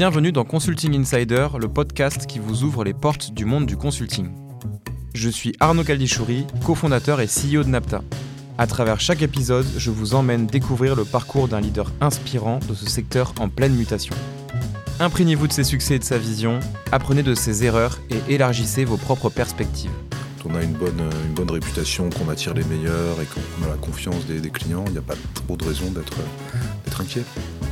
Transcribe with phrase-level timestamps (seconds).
[0.00, 4.30] Bienvenue dans Consulting Insider, le podcast qui vous ouvre les portes du monde du consulting.
[5.12, 8.00] Je suis Arnaud Caldichouri, cofondateur et CEO de Napta.
[8.56, 12.88] À travers chaque épisode, je vous emmène découvrir le parcours d'un leader inspirant de ce
[12.88, 14.16] secteur en pleine mutation.
[15.00, 16.60] Imprégnez-vous de ses succès et de sa vision,
[16.92, 19.92] apprenez de ses erreurs et élargissez vos propres perspectives.
[20.46, 23.76] On a une bonne, une bonne réputation, qu'on attire les meilleurs et qu'on a la
[23.76, 26.16] confiance des, clients, il n'y a pas trop de raison d'être
[26.98, 27.24] inquiet.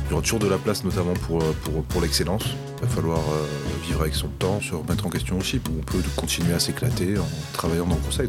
[0.09, 2.43] Il y aura toujours de la place, notamment pour, pour, pour l'excellence.
[2.77, 3.45] Il va falloir euh,
[3.85, 5.61] vivre avec son temps, se remettre en question aussi.
[5.69, 8.27] On peut continuer à s'éclater en travaillant dans le conseil.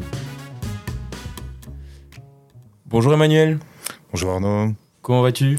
[2.85, 3.57] Bonjour Emmanuel.
[4.11, 4.75] Bonjour Arnaud.
[5.01, 5.57] Comment vas-tu?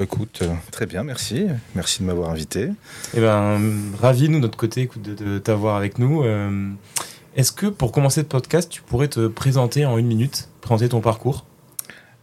[0.00, 1.48] Écoute, euh, très bien, merci.
[1.74, 2.70] Merci de m'avoir invité.
[3.12, 3.60] Eh ben,
[4.00, 6.22] ravi, nous, de notre côté, de, t'avoir avec nous.
[6.22, 6.70] Euh,
[7.36, 11.02] est-ce que, pour commencer le podcast, tu pourrais te présenter en une minute, présenter ton
[11.02, 11.44] parcours?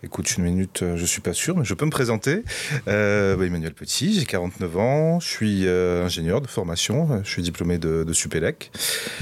[0.05, 2.43] Écoute, une minute, euh, je suis pas sûr, mais je peux me présenter.
[2.87, 7.41] Euh, bah, Emmanuel Petit, j'ai 49 ans, je suis euh, ingénieur de formation, je suis
[7.41, 8.70] diplômé de, de, Supélec.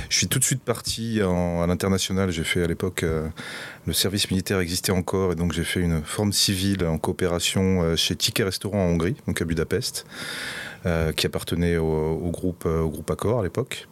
[0.09, 3.05] Je suis tout de suite parti à l'international, j'ai fait à l'époque,
[3.87, 8.17] le service militaire existait encore, et donc j'ai fait une forme civile en coopération chez
[8.17, 10.05] Ticket Restaurant en Hongrie, donc à Budapest.
[11.15, 13.87] qui appartenait au, groupe, au groupe Accor à l'époque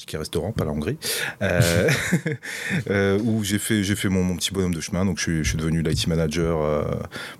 [0.00, 0.96] ticket restaurant, pas la Hongrie,
[1.42, 1.90] euh,
[2.90, 5.04] euh, où j'ai fait, fait mon, petit bonhomme de chemin.
[5.04, 6.84] Donc, je suis, devenu l'IT manager euh,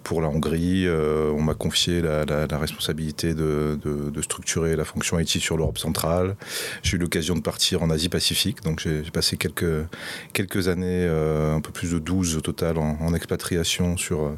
[0.02, 0.86] pour la Hongrie.
[0.88, 3.78] on m'a confié la, responsabilité de,
[4.20, 6.36] structurer la fonction IT sur l'Europe centrale.
[6.82, 8.62] J'ai eu l'occasion de partir en Asie-Pacifique.
[8.62, 9.86] Donc, j'ai passé quelques,
[10.34, 14.36] quelques années, un peu plus de 12 au total, en, expatriation sur,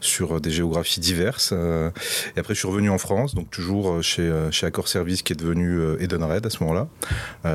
[0.00, 1.52] sur des géographies diverses.
[1.52, 5.36] et après, je suis revenu en France, donc toujours chez, chez Accor Service, qui est
[5.36, 6.88] devenu Edenred à ce moment-là.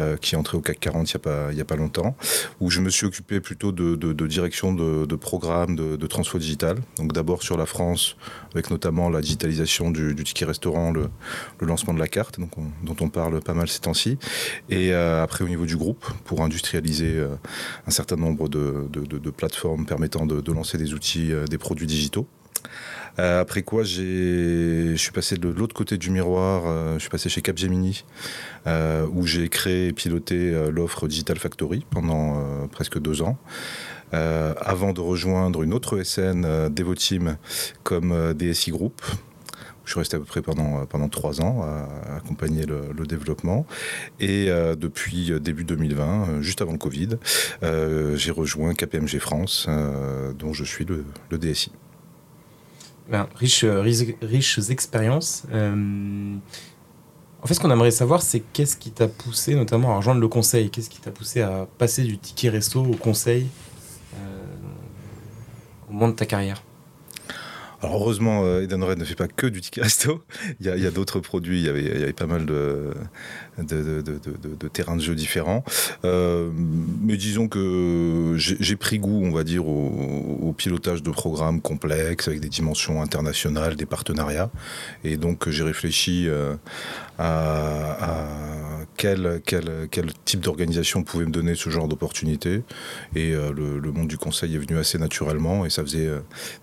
[0.04, 2.16] Euh, qui est entré au CAC 40 il n'y a, a pas longtemps,
[2.60, 6.78] où je me suis occupé plutôt de, direction de, programmes de, transfo digital.
[6.98, 8.16] Donc d'abord sur la France,
[8.54, 11.10] avec notamment la digitalisation du, ticket restaurant, le,
[11.62, 12.52] lancement de la carte, donc
[12.84, 14.18] dont on parle pas mal ces temps-ci.
[14.70, 17.36] Et euh, après au niveau du groupe, pour industrialiser euh,
[17.88, 22.28] un certain nombre de, plateformes permettant de, lancer des outils, des produits digitaux.
[23.20, 27.30] Euh, après quoi, je suis passé de l'autre côté du miroir, euh, je suis passé
[27.30, 28.06] chez Capgemini,
[28.68, 33.38] euh, où j'ai créé et piloté l'offre Digital Factory pendant presque deux ans.
[34.12, 37.38] avant de rejoindre une autre SN, Devoteam,
[37.84, 39.02] comme DSI Group,
[39.86, 43.66] je suis resté à peu près pendant, pendant trois ans à, accompagner le, développement.
[44.20, 44.48] Et
[44.78, 47.18] depuis début 2020, juste avant le Covid,
[47.62, 49.68] j'ai rejoint KPMG France,
[50.38, 51.72] dont je suis le DSI.
[53.10, 53.28] Ben,
[53.64, 55.44] euh, riches expériences.
[55.52, 56.36] Euh,
[57.42, 60.28] en fait, ce qu'on aimerait savoir, c'est qu'est-ce qui t'a poussé notamment à rejoindre le
[60.30, 60.70] conseil?
[60.70, 63.48] Qu'est-ce qui t'a poussé à passer du ticket resto au conseil
[64.16, 64.18] euh,
[65.90, 66.64] au moment de ta carrière?
[67.84, 70.24] Alors heureusement, Edenred ne fait pas que du ticket resto.
[70.62, 71.60] Il y a, d'autres produits.
[71.60, 72.94] Il y, avait, pas mal de,
[74.72, 75.66] terrains de jeu différents.
[76.06, 76.50] Euh,
[77.02, 82.40] mais disons que j'ai pris goût, on va dire, au, pilotage de programmes complexes avec
[82.40, 84.50] des dimensions internationales, des partenariats.
[85.04, 86.56] Et donc j'ai réfléchi euh,
[87.20, 92.64] à, quel, quel, quel, type d'organisation pouvait me donner ce genre d'opportunité.
[93.16, 95.66] Et euh, le, monde du conseil est venu assez naturellement.
[95.66, 96.10] Et ça faisait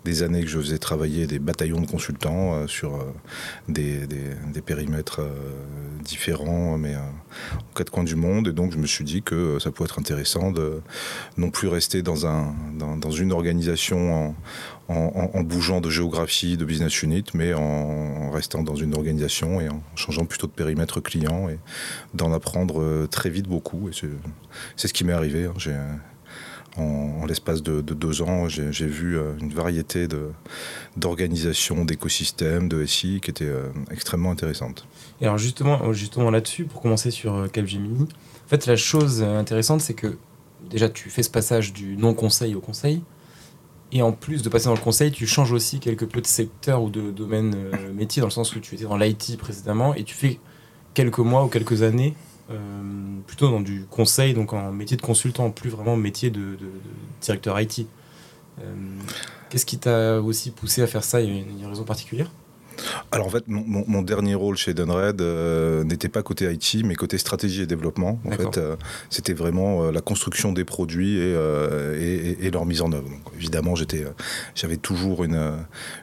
[0.05, 3.05] des années que je faisais travailler des bataillons de consultants sur
[3.69, 5.21] des, des, périmètres
[6.01, 6.99] différents mais euh,
[7.59, 8.49] aux quatre coins du monde.
[8.49, 10.81] Et donc, je me suis dit que euh, ça pouvait être intéressant de
[11.37, 14.35] non plus rester dans, un, dans, une organisation en,
[15.45, 20.25] bougeant de géographie, de business unit, mais en restant dans une organisation et en changeant
[20.25, 21.59] plutôt de périmètre client et
[22.15, 23.91] d'en apprendre euh, très vite beaucoup.
[24.77, 25.47] C'est ce qui m'est arrivé.
[25.47, 25.55] Hein.
[25.57, 25.77] J'ai
[26.77, 30.07] en, l'espace de, deux ans, j'ai vu une variété
[30.97, 33.53] d'organisations, d'écosystèmes, de SI qui étaient
[33.91, 34.87] extrêmement intéressantes.
[35.21, 39.39] Et alors justement, euh, là-dessus, pour commencer sur euh, Capgemini, en fait la chose euh,
[39.39, 40.17] intéressante c'est que
[40.69, 43.03] déjà tu fais ce passage du non-conseil au conseil,
[43.93, 46.83] et en plus de passer dans le conseil, tu changes aussi quelque peu de secteur
[46.83, 47.57] ou de domaine
[47.95, 50.39] métier, dans le sens où tu étais dans l'IT précédemment, et tu fais
[50.95, 52.15] quelques mois ou quelques années
[53.27, 56.57] plutôt dans du conseil, donc en métier de consultant, plus vraiment métier de,
[57.21, 57.87] directeur IT.
[59.49, 61.21] Qu'est-ce qui t'a aussi poussé à faire ça?
[61.21, 62.31] Il y a une raison particulière?
[63.13, 67.19] Alors en fait, mon, dernier rôle chez Dunred euh, n'était pas côté IT, mais côté
[67.19, 68.19] stratégie et développement.
[68.25, 68.77] En fait, euh,
[69.09, 73.09] c'était vraiment euh, la construction des produits et, leur mise en œuvre.
[73.37, 74.05] évidemment, j'étais,
[74.57, 75.53] j'avais toujours une,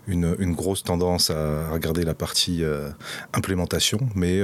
[0.07, 2.63] une, grosse tendance à regarder la partie
[3.33, 4.39] implémentation, mais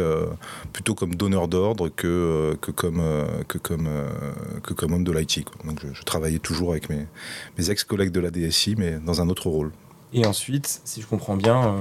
[0.74, 3.02] plutôt comme donneur d'ordre que, que, comme,
[3.48, 3.90] que, comme,
[4.64, 5.46] que comme homme de l'IT.
[5.66, 7.08] Donc je, travaillais toujours avec mes,
[7.58, 9.72] mes ex-collègues de la DSI, mais dans un autre rôle.
[10.14, 11.76] Et ensuite, si je comprends bien,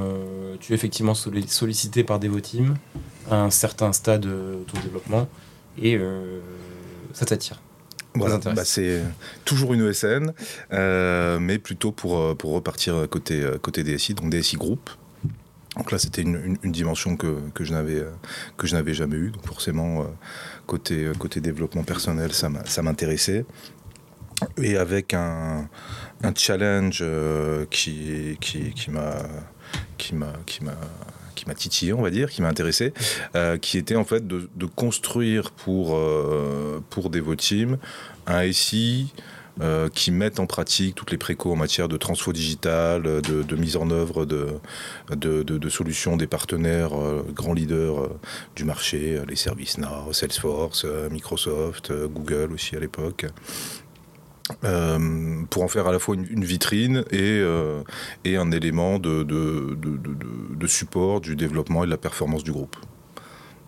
[0.61, 2.76] tu es effectivement sollicité par Devoteam
[3.31, 5.29] à un certain stade de ton développement
[5.81, 5.99] et
[7.12, 7.61] ça t'attire.
[8.14, 9.02] Voilà, bah c'est
[9.44, 10.32] toujours une ESN,
[10.73, 14.90] euh, mais plutôt pour, euh, pour repartir côté, euh, côté DSI, donc DSI Group.
[15.76, 19.31] Donc là, c'était une, une, dimension que, que je n'avais jamais eue.
[19.31, 20.05] Donc forcément,
[20.67, 23.46] côté, côté développement personnel, ça m'intéressait.
[24.58, 25.70] Et avec un,
[26.22, 27.04] un challenge
[27.70, 29.16] qui, qui, qui m'a
[29.98, 30.32] qui m'a
[31.42, 32.92] qui m'a titillé, on va dire, qui m'a intéressé,
[33.34, 37.78] euh, qui était en fait de, construire pour, euh, pour Devoteam
[38.26, 39.12] un SI
[39.60, 43.76] euh, qui mette en pratique toutes les précaux en matière de transfo digital, de, mise
[43.76, 44.60] en œuvre de,
[45.10, 46.92] de, solutions des partenaires
[47.34, 48.08] grands leaders
[48.56, 53.26] du marché, les services Now, Salesforce, Microsoft, Google aussi à l'époque.
[54.64, 57.82] Euh, pour en faire à la fois une, vitrine et, euh,
[58.24, 62.76] et un élément de, de, de, support du développement et de la performance du groupe.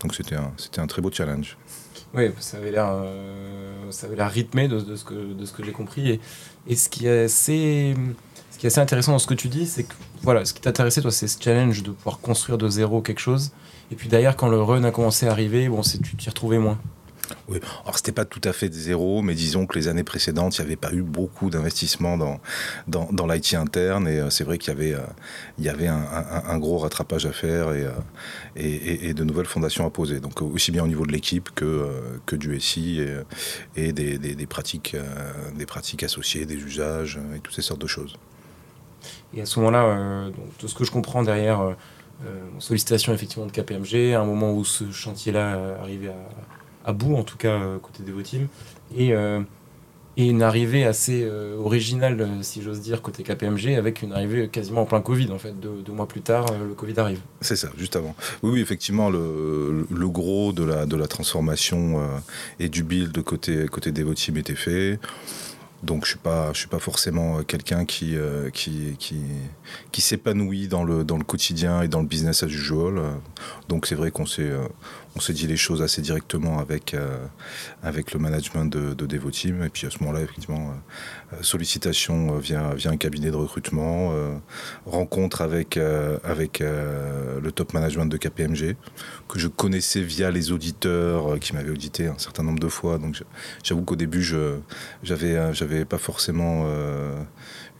[0.01, 1.57] Donc c'était un, c'était un très beau challenge.
[2.13, 5.65] Oui, ça avait l'air, euh, ça avait l'air rythmé de, ce que, de ce que
[5.65, 6.11] j'ai compris.
[6.11, 6.21] Et,
[6.69, 7.95] et, ce, qui est assez,
[8.51, 10.61] ce qui est assez intéressant dans ce que tu dis, c'est que voilà, ce qui
[10.61, 13.53] t'intéressait, toi, c'est ce challenge de pouvoir construire de zéro quelque chose.
[13.91, 16.59] Et puis d'ailleurs, quand le run a commencé à arriver, bon, c'est, tu t'y retrouvais
[16.59, 16.79] moins.
[17.49, 20.63] Oui, alors c'était pas tout à fait zéro, mais disons que les années précédentes, il
[20.63, 22.41] n'y avait pas eu beaucoup d'investissement dans,
[22.89, 25.01] dans, l'IT interne, et euh, c'est vrai qu'il y avait, euh,
[25.59, 27.91] il y avait un, gros rattrapage à faire et, euh,
[28.57, 30.21] et, et, de nouvelles fondations à poser.
[30.21, 31.91] Donc aussi bien au niveau de l'équipe que,
[32.27, 33.17] que du SI et,
[33.77, 34.97] et des, des, des, pratiques,
[35.57, 38.17] des pratiques associées, des usages et toutes ces sortes de choses.
[39.35, 41.77] Et à ce moment-là, tout ce que je comprends derrière
[42.59, 46.17] sollicitation effectivement de KPMG, à un moment où ce chantier-là arrivait à
[46.85, 48.49] à bout, en tout cas euh, côté Devoteam.
[48.97, 49.41] Et, euh,
[50.17, 54.83] et une arrivée assez euh, originale, si j'ose dire, côté KPMG, avec une arrivée quasiment
[54.83, 55.59] en plein Covid, en fait.
[55.59, 57.21] Deux, mois plus tard, le Covid arrive.
[57.41, 58.15] C'est ça, juste avant.
[58.43, 62.01] Oui, oui effectivement, le, le, gros de la, transformation
[62.61, 65.01] et du build côté, côté Devoteam était fait.
[65.83, 66.19] Donc je suis
[66.55, 68.15] suis pas forcément quelqu'un qui,
[68.55, 69.21] qui, qui,
[69.93, 73.03] qui s'épanouit dans le, dans le quotidien et dans le business as usual.
[73.69, 74.51] Donc c'est vrai qu'on s'est,
[75.17, 77.25] on s'est dit les choses assez directement avec, euh,
[77.83, 79.63] avec le management de, de Devoteam.
[79.63, 80.75] Et puis à ce moment-là, effectivement,
[81.33, 84.35] euh, sollicitation via, via un cabinet de recrutement, euh,
[84.87, 85.79] rencontre avec,
[86.25, 88.77] avec le top management de KPMG,
[89.29, 92.99] que je connaissais via les auditeurs qui m'avaient audité un certain nombre de fois.
[92.99, 93.23] Donc
[93.63, 94.57] j'avoue qu'au début, je
[95.03, 96.67] j'avais, j'avais pas forcément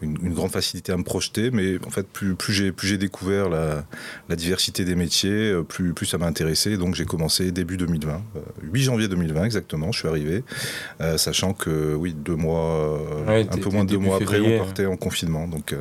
[0.03, 3.49] une, grande facilité à me projeter, mais en fait, plus, plus j'ai plus j'ai découvert
[3.49, 3.85] la,
[4.29, 6.77] la, diversité des métiers, euh, plus, plus ça m'a intéressé.
[6.77, 8.23] Donc j'ai commencé début 2020,
[8.63, 10.45] 8 euh, janvier 2020 exactement, je suis arrivé,
[11.01, 14.87] euh, sachant que oui, deux mois, un peu moins de deux mois après, on partait
[14.87, 15.49] en confinement.
[15.49, 15.75] Donc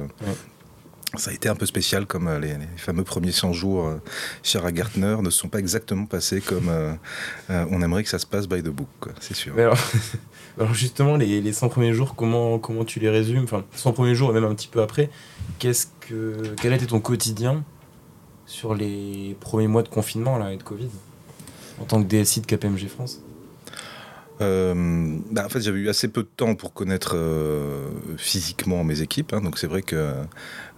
[1.15, 3.91] Ça a été un peu spécial, comme les, fameux premiers 100 jours
[4.41, 6.71] chez Gartner ne sont pas exactement passés comme
[7.49, 8.87] on aimerait que ça se passe by the book,
[9.19, 9.53] c'est sûr.
[10.59, 13.43] Alors justement, les, les 100 premiers jours, comment, comment tu les résumes?
[13.43, 15.09] Enfin, 100 premiers jours et même un petit peu après,
[15.59, 17.63] que, quel a été ton quotidien
[18.45, 20.89] sur les premiers mois de confinement là, et de Covid?
[21.79, 23.21] En tant que DSI de KPMG France
[24.41, 29.01] euh, bah, en fait, j'avais eu assez peu de temps pour connaître euh, physiquement mes
[29.01, 29.33] équipes.
[29.33, 30.13] Hein, donc, c'est vrai que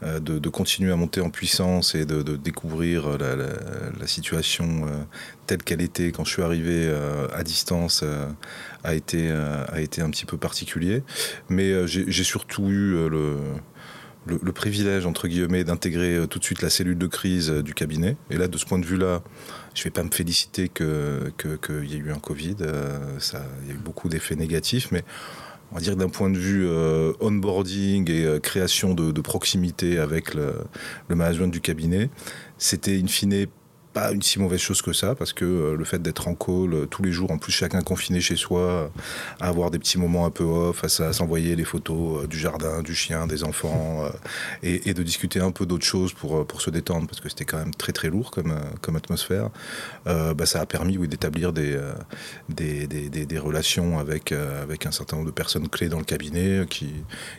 [0.04, 4.86] euh, de, continuer à monter en puissance et de, découvrir la, situation
[5.48, 6.94] telle qu'elle était quand je suis arrivé
[7.34, 8.04] à distance
[8.84, 11.04] a, été, un petit peu particulier.
[11.50, 17.08] Mais j'ai surtout eu le privilège, entre guillemets, d'intégrer tout de suite la cellule de
[17.08, 18.16] crise du cabinet.
[18.30, 19.24] Et là, de ce point de vue-là,
[19.76, 22.56] je ne vais pas me féliciter qu'il y ait eu un Covid.
[22.62, 23.20] Euh,
[23.64, 25.04] il y a eu beaucoup d'effets négatifs, mais
[25.72, 26.68] on va dire d'un point de vue
[27.20, 30.54] onboarding et création de, proximité avec le,
[31.10, 32.10] le, management du cabinet,
[32.58, 33.48] c'était in fine
[33.96, 36.74] pas une si mauvaise chose que ça, parce que euh, le fait d'être en call
[36.74, 38.92] euh, tous les jours, en plus chacun confiné chez soi,
[39.40, 42.82] à avoir des petits moments un peu off, à, s'envoyer les photos euh, du jardin,
[42.82, 44.04] du chien, des enfants,
[44.64, 47.58] et, de discuter un peu d'autres choses pour, pour se détendre, parce que c'était quand
[47.58, 49.50] même très très lourd comme, comme atmosphère,
[50.06, 51.80] bah, ça a permis oui, d'établir des,
[52.50, 56.94] des, des, relations avec, avec un certain nombre de personnes clés dans le cabinet qui,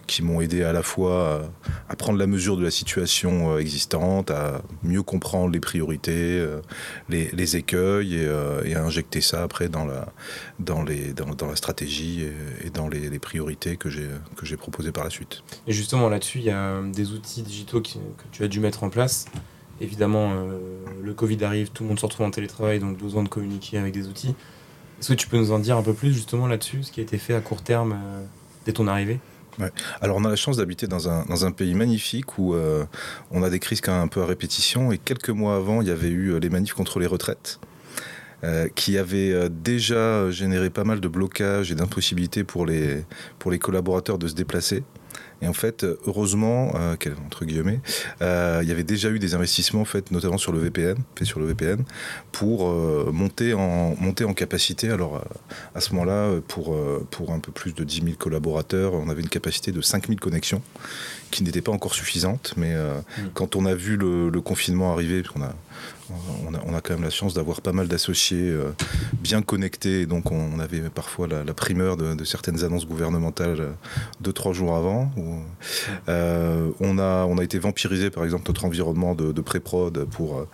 [0.07, 1.51] qui m'ont aidé à la fois
[1.89, 6.61] à prendre la mesure de la situation existante, à mieux comprendre les priorités, euh,
[7.09, 10.09] les, écueils euh, et, à injecter ça après dans la,
[10.59, 12.27] dans les, dans, la stratégie
[12.65, 15.43] et, dans les, priorités que j'ai, proposées par la suite.
[15.67, 17.89] Et justement là-dessus, il y a des outils digitaux que
[18.33, 19.27] tu as dû mettre en place.
[19.81, 20.59] Évidemment, euh,
[21.03, 23.93] le Covid arrive, tout le monde se retrouve en télétravail, donc besoin de communiquer avec
[23.93, 24.35] des outils.
[25.01, 27.03] Est-ce que tu peux nous en dire un peu plus justement là-dessus, ce qui a
[27.03, 27.99] été fait à court terme
[28.65, 29.21] dès ton arrivée?
[30.01, 32.55] Alors on a la chance d'habiter dans un, pays magnifique où
[33.31, 36.09] on a des crises un peu à répétition et quelques mois avant il y avait
[36.09, 37.59] eu les manifs contre les retraites.
[38.75, 43.05] qui avaient déjà généré pas mal de blocages et d'impossibilités pour les,
[43.39, 44.85] pour les collaborateurs de se déplacer.
[45.43, 47.81] Et en fait, heureusement, euh, entre guillemets,
[48.23, 51.47] euh, il y avait déjà eu des investissements faits notamment sur le VPN, sur le
[51.47, 51.85] VPN,
[52.33, 54.91] pour euh, monter en monter en capacité.
[54.91, 55.23] Alors
[55.75, 56.77] à ce moment-là, pour
[57.11, 60.19] pour un peu plus de 10 000 collaborateurs, on avait une capacité de 5 000
[60.19, 60.63] connexions,
[61.37, 62.55] qui n'était pas encore suffisante.
[62.57, 63.31] Mais mmh.
[63.35, 65.55] quand on a vu le, le confinement arriver, parce qu'on a
[66.67, 68.73] on a, quand même la chance d'avoir pas mal d'associés euh,
[69.15, 70.07] bien connectés.
[70.07, 73.73] Donc on, avait parfois la, primeur de, certaines annonces gouvernementales euh,
[74.21, 75.11] deux, trois jours avant.
[76.09, 80.47] Euh, on, a, on a été vampirisé par exemple notre environnement de, pré-prod pour...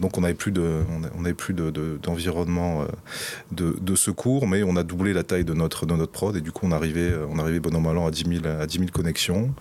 [0.00, 0.82] donc on n'avait plus de,
[1.18, 2.84] on avait plus d'environnement
[3.50, 6.40] de, de, secours, mais on a doublé la taille de notre, de notre prod et
[6.40, 8.78] du coup on arrivait, on arrivait bon an mal an à 10 000, à 10
[8.78, 9.52] 000 connexions.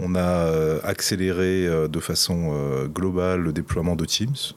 [0.00, 4.54] On a accéléré de façon globale le déploiement de Teams.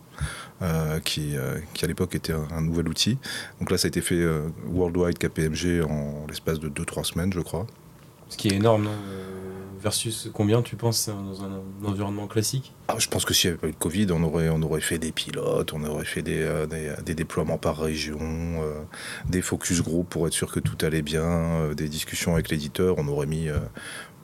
[0.61, 3.17] Euh, qui, euh, qui, à l'époque était un, nouvel outil.
[3.59, 7.39] Donc là, ça a été fait euh, worldwide KPMG en l'espace de 2-3 semaines, je
[7.39, 7.65] crois.
[8.29, 8.91] Ce qui est énorme, non
[9.81, 12.75] Versus combien tu penses dans un, environnement classique?
[12.87, 14.79] Ah, Je pense que s'il n'y avait pas eu de Covid, on aurait, on aurait
[14.81, 16.47] fait des pilotes, on aurait fait des,
[17.03, 18.19] des, déploiements par région,
[19.27, 23.07] des focus group pour être sûr que tout allait bien, des discussions avec l'éditeur, on
[23.07, 23.47] aurait mis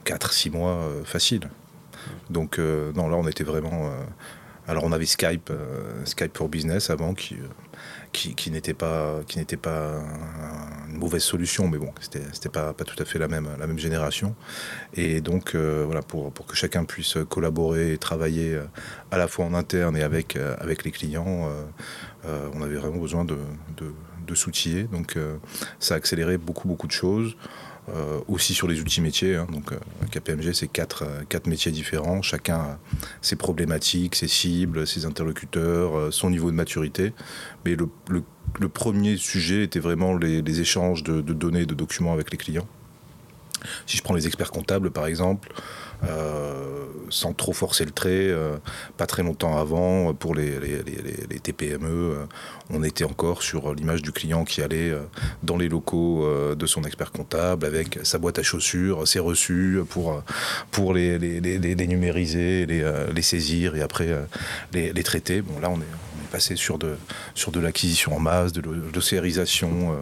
[0.08, 1.50] 4-6 mois facile.
[2.30, 3.92] Donc non, là on était vraiment
[4.68, 7.48] alors on avait Skype, euh, Skype pour Business avant qui, euh,
[8.12, 10.02] qui, n'était pas, qui n'était pas
[10.90, 13.80] une mauvaise solution, mais bon, c'était, pas, pas tout à fait la même, la même
[13.80, 14.36] génération.
[14.94, 18.60] Et donc euh, voilà, pour, pour que chacun puisse collaborer et travailler
[19.12, 21.50] à la fois en interne et avec, avec les clients,
[22.26, 23.38] on avait vraiment besoin de,
[23.78, 23.94] de,
[24.26, 24.84] de s'outiller.
[24.84, 25.18] Donc
[25.80, 27.38] ça a accéléré beaucoup, beaucoup de choses.
[27.90, 29.36] Euh, aussi sur les outils métiers.
[29.38, 29.48] Hein.
[29.50, 29.78] donc, euh,
[30.12, 32.22] KPMG, c'est quatre, euh, quatre métiers différents.
[32.22, 32.80] Chacun a
[33.22, 37.14] ses problématiques, ses cibles, ses interlocuteurs, son niveau de maturité.
[37.64, 37.88] Mais le,
[38.68, 42.68] premier sujet était vraiment les, les échanges de, de, données, de documents avec les clients.
[43.86, 45.50] Si je prends les experts comptables, par exemple,
[46.04, 48.10] euh, sans trop forcer le trait.
[48.12, 48.58] Euh,
[48.98, 52.26] pas très longtemps avant, pour les, les, TPME, euh,
[52.70, 54.94] on était encore sur l'image du client qui allait
[55.42, 60.22] dans les locaux de son expert comptable avec sa boîte à chaussures, ses reçus pour,
[60.72, 61.18] pour les,
[61.88, 64.10] numériser, les, saisir et après
[64.74, 65.42] les, traiter.
[65.42, 66.96] Bon, là, on est, passé sur de,
[67.36, 68.62] sur de l'acquisition en masse, de
[68.94, 69.96] l'océarisation euh,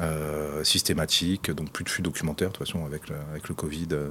[0.00, 3.88] euh, systématique, donc plus de flux documentaire, de toute façon, avec le, avec le Covid.
[3.92, 4.08] Euh,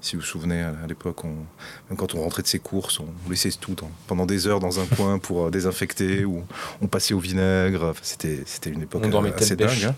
[0.00, 3.50] si vous vous souvenez, à, l'époque, même quand on rentrait de ses courses, on laissait
[3.50, 6.44] tout pendant des heures dans un coin pour désinfecter, ou
[6.80, 7.92] on passait au vinaigre.
[8.02, 9.04] C'était une époque
[9.36, 9.92] assez dingue.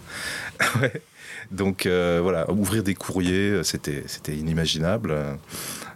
[0.60, 0.88] Hein.
[1.50, 5.14] Donc voilà, ouvrir des courriers, c'était inimaginable.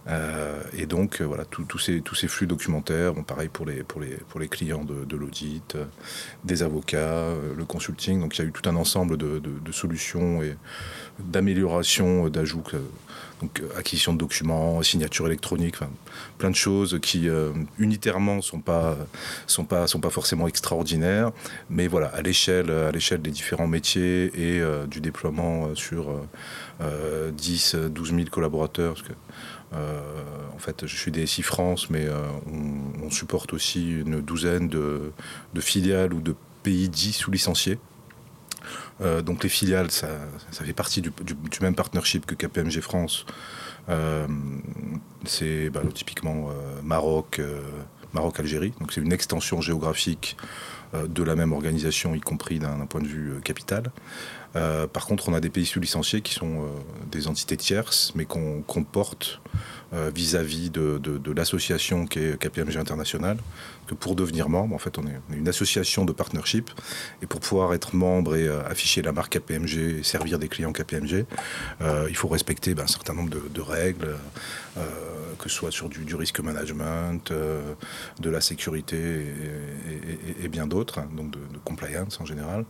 [0.09, 3.83] Euh, et donc, euh, voilà, tous ces, tous ces flux documentaires, bon, pareil pour les,
[3.83, 5.85] pour les, pour les clients de, l'audit, euh,
[6.45, 8.21] des avocats, le consulting.
[8.21, 9.41] Donc, il y a eu tout un ensemble de,
[9.73, 10.57] solutions et
[11.19, 12.63] d'améliorations, d'ajouts.
[13.41, 15.77] Donc, acquisition de documents, signature électronique,
[16.39, 17.29] plein de choses qui
[17.79, 18.97] unitairement sont pas,
[19.47, 21.31] sont pas, forcément extraordinaires,
[21.71, 26.21] mais voilà, à l'échelle, l'échelle des différents métiers et du déploiement sur
[26.81, 28.97] 10, 12 000 collaborateurs,
[29.73, 30.01] euh,
[30.55, 32.27] en fait, je suis DSI France, mais euh,
[33.03, 35.13] on, supporte aussi une douzaine de,
[35.59, 37.79] filiales ou de pays dits sous licenciés.
[39.01, 40.09] Euh, donc les filiales, ça,
[40.51, 41.13] fait partie du,
[41.61, 43.25] même partnership que KPMG France.
[45.25, 46.51] c'est bah, typiquement
[46.83, 47.41] Maroc,
[48.15, 48.73] Maroc-Algérie.
[48.81, 50.37] Donc c'est une extension géographique
[50.93, 53.93] de la même organisation, y compris d'un point de vue capital.
[54.57, 56.67] Euh, par contre, on a des pays sous-licenciés qui sont euh,
[57.11, 59.41] des entités tierces, mais qu'on porte
[59.93, 61.01] euh, vis-à-vis de,
[61.33, 63.39] l'association qui est KPMG International.
[63.87, 66.71] Que pour devenir membre, en fait, on est, une association de partnership.
[67.23, 71.27] Et pour pouvoir être membre et afficher la marque KPMG et servir des clients KPMG,
[72.09, 74.17] il faut respecter ben, un certain nombre de, règles,
[75.41, 79.25] que ce soit sur du, risque management, de la sécurité
[80.43, 82.65] et, bien d'autres, hein, donc de, compliance en général.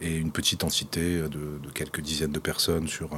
[0.00, 3.10] Et une petite entité de, quelques dizaines de personnes sur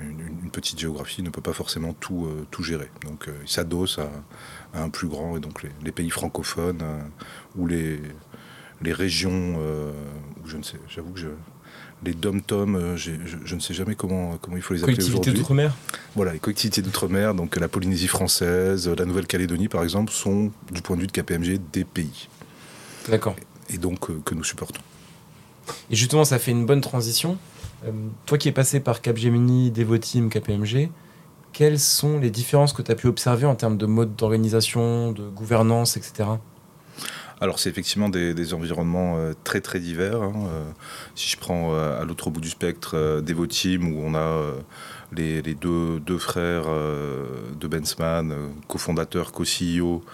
[0.00, 2.90] une, petite géographie ne peut pas forcément tout, euh, gérer.
[3.04, 4.10] Donc euh, il s'adosse à,
[4.74, 7.02] un plus grand, et donc les, pays francophones euh,
[7.56, 8.00] ou les,
[8.80, 9.56] les régions,
[10.42, 11.28] où je ne sais, j'avoue que je,
[12.04, 13.12] les dom-tom, je,
[13.44, 15.12] je, ne sais jamais comment, comment il faut les appeler aujourd'hui.
[15.12, 15.74] Collectivités d'outre-mer
[16.16, 20.96] Voilà, les collectivités d'outre-mer, donc la Polynésie française, la Nouvelle-Calédonie par exemple, sont du point
[20.96, 22.28] de vue de KPMG des pays.
[23.08, 23.36] D'accord.
[23.70, 24.80] Et donc que nous supportons.
[25.90, 27.38] Et justement, ça fait une bonne transition.
[27.84, 27.90] Euh,
[28.26, 30.90] toi qui es passé par Capgemini, Devoteam, KPMG,
[31.52, 35.28] quelles sont les différences que tu as pu observer en termes de mode d'organisation, de
[35.28, 36.24] gouvernance, etc.
[37.42, 40.22] Alors c'est effectivement des, environnements euh, très très divers.
[40.22, 40.62] Hein, euh,
[41.16, 44.54] si je prends euh, à l'autre bout du spectre Devoteam où on a
[45.10, 48.32] les, deux, frères de Bensman,
[48.68, 50.04] cofondateurs, co-CEO,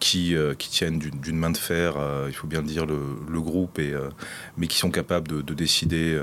[0.00, 1.94] qui, tiennent d'une main de fer,
[2.26, 3.78] il faut bien dire, le, groupe,
[4.56, 6.18] mais qui sont capables de, décider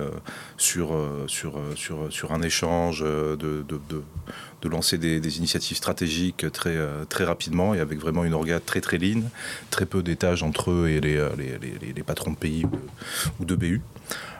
[0.57, 3.63] sur, un échange, de,
[4.61, 8.81] de lancer des, initiatives stratégiques très, euh, très rapidement et avec vraiment une organe très
[8.81, 9.21] très lean,
[9.69, 12.65] très peu d'étages entre eux et les, euh, les, les, patrons de pays
[13.39, 13.81] ou de, BU.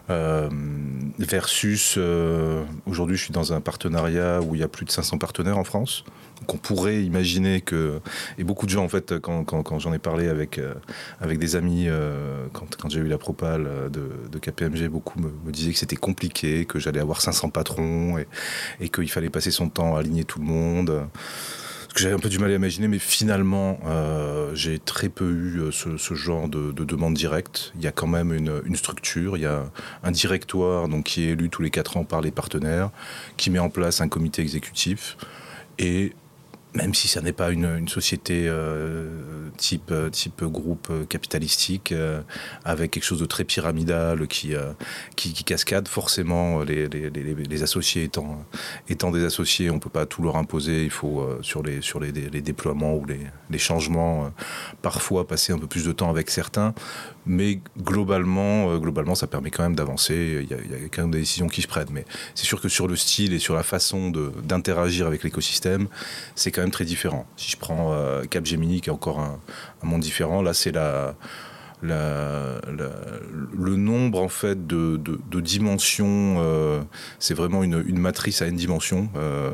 [0.10, 0.50] Euh,
[1.20, 2.00] versus
[2.88, 5.64] aujourd'hui je suis dans un partenariat où il y a plus de 500 partenaires en
[5.64, 6.04] France
[6.48, 8.00] qu'on pourrait imaginer que
[8.40, 10.60] et beaucoup de gens en fait quand, quand, j'en ai parlé avec
[11.20, 11.88] avec des amis
[12.54, 16.66] quand, quand j'ai eu la propale de, de KPMG beaucoup me, disaient que c'était compliqué
[16.66, 18.26] que j'allais avoir 500 patrons et,
[18.80, 21.08] et qu'il fallait passer son temps à tout le monde
[21.90, 25.28] ce que j'avais un peu du mal à imaginer, mais finalement, euh, j'ai très peu
[25.32, 27.74] eu ce, ce genre de, de, demande directe.
[27.76, 29.66] Il y a quand même une, une, structure, il y a
[30.04, 32.92] un directoire donc, qui est élu tous les quatre ans par les partenaires,
[33.38, 35.18] qui met en place un comité exécutif.
[35.80, 36.14] Et
[36.76, 41.94] même si ça n'est pas une, société euh, type, euh, type groupe euh, capitalistique,
[42.64, 44.54] avec quelque chose de très pyramidal qui,
[45.46, 48.46] cascade, forcément, les, associés étant,
[48.88, 51.26] étant des associés, on ne peut pas tout leur imposer, il faut,
[51.64, 54.32] les, sur les, déploiements ou les, changements,
[54.82, 56.74] parfois passer un peu plus de temps avec certains,
[57.26, 61.48] mais globalement, globalement ça permet quand même d'avancer, il y, a, quand même des décisions
[61.48, 64.12] qui se prennent, mais c'est sûr que sur le style et sur la façon
[64.44, 65.88] d'interagir avec l'écosystème,
[66.36, 67.26] c'est quand même très différent.
[67.38, 69.40] Si je prends euh, Capgemini, qui est encore un
[69.84, 71.16] monde différent, là c'est la,
[71.82, 75.00] le nombre en fait de,
[75.40, 76.82] dimensions, euh,
[77.20, 79.10] c'est vraiment une, matrice à une dimension.
[79.16, 79.52] Euh,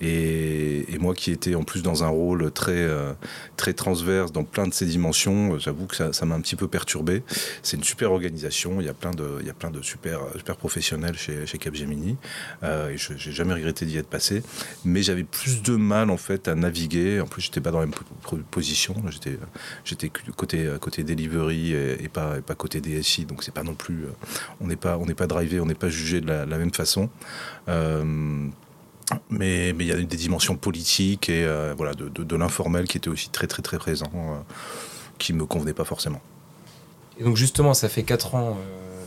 [0.00, 3.12] et, moi qui étais en plus dans un rôle très, euh,
[3.56, 7.22] très transverse dans plein de ces dimensions, j'avoue que ça m'a un petit peu perturbé.
[7.62, 10.20] C'est une super organisation, il y a plein de, il y a plein de super,
[10.36, 12.16] super professionnels chez, chez Capgemini.
[12.62, 14.42] et je n'ai jamais regretté d'y être passé.
[14.84, 17.20] Mais j'avais plus de mal en fait à naviguer.
[17.20, 17.94] En plus, j'étais pas dans la même
[18.50, 18.94] position.
[19.84, 23.24] J'étais côté, côté delivery et, pas, pas côté DSI.
[23.24, 24.10] Donc c'est pas non plus, euh,
[24.60, 27.08] on n'est pas, on n'est pas drivé, on n'est pas jugé de la, même façon.
[27.68, 28.48] Euh,
[29.30, 33.08] mais il y a des dimensions politiques et euh, voilà, de, de, l'informel qui était
[33.08, 34.10] aussi très très très présent,
[35.18, 36.20] qui me convenait pas forcément.
[37.18, 38.58] Et donc justement, ça fait 4 ans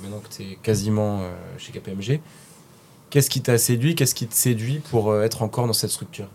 [0.01, 2.21] maintenant que tu es quasiment chez KPMG.
[3.09, 6.27] Qu'est-ce qui t'a séduit Qu'est-ce qui te séduit pour être encore dans cette structure?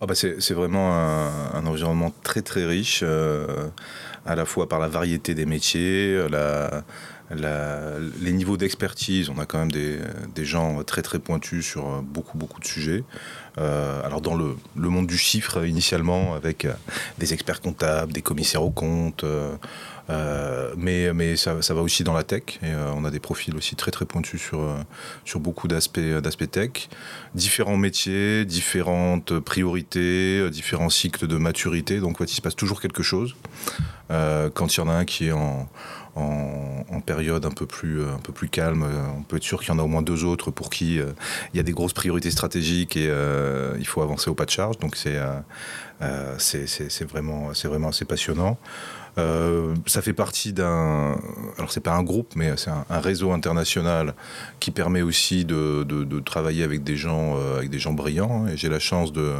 [0.00, 3.04] Ah bah c'est vraiment un, un, environnement très très riche
[4.26, 6.20] à la fois par la variété des métiers,
[7.30, 9.30] les niveaux d'expertise.
[9.30, 13.04] On a quand même des, gens très très pointus sur beaucoup beaucoup de sujets.
[13.58, 16.66] Euh, alors dans le, le, monde du chiffre initialement avec
[17.18, 19.24] des experts comptables, des commissaires aux comptes.
[19.24, 19.54] Euh,
[20.10, 23.76] euh, mais mais ça, va aussi dans la tech et on a des profils aussi
[23.76, 24.60] très très pointus sur,
[25.24, 26.88] sur beaucoup d'aspects tech.
[27.34, 32.00] Différents métiers, différentes priorités, différents cycles de maturité.
[32.00, 33.36] Donc il se passe toujours quelque chose.
[34.08, 35.68] quand il y en a un qui est en,
[36.16, 38.84] en, période un peu plus, un peu plus calme.
[39.16, 41.56] On peut être sûr qu'il y en a au moins deux autres pour qui il
[41.56, 43.10] y a des grosses priorités stratégiques et
[43.78, 44.78] il faut avancer au pas de charge.
[44.78, 45.20] Donc c'est
[46.38, 48.58] c'est vraiment, vraiment assez passionnant.
[49.18, 51.16] Euh, ça fait partie d'un.
[51.56, 54.14] Alors, c'est pas un groupe, mais c'est un, réseau international
[54.60, 58.46] qui permet aussi de, travailler avec des gens, euh, avec des gens brillants.
[58.46, 59.34] Et j'ai la chance de,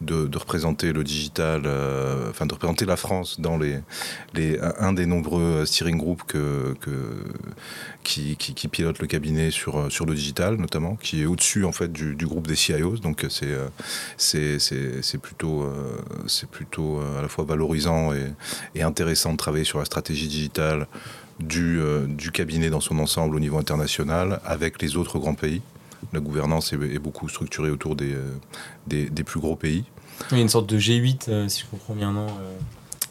[0.00, 3.78] de, représenter le digital, euh, enfin, de représenter la France dans les,
[4.34, 6.74] les, un des nombreux steering groups que,
[8.04, 12.14] qui, pilote le cabinet sur, sur le digital, notamment, qui est au-dessus, en fait, du,
[12.26, 12.98] groupe des CIOs.
[12.98, 15.68] Donc, c'est, c'est, plutôt,
[16.26, 20.86] c'est plutôt à la fois valorisant et, intéressant de travailler sur la stratégie digitale
[21.40, 25.62] du, euh, cabinet dans son ensemble au niveau international avec les autres grands pays.
[26.12, 28.34] La gouvernance est, beaucoup structurée autour des, euh,
[28.86, 29.84] des, plus gros pays.
[30.30, 32.26] Il y a une sorte de G8, euh, si je comprends bien, non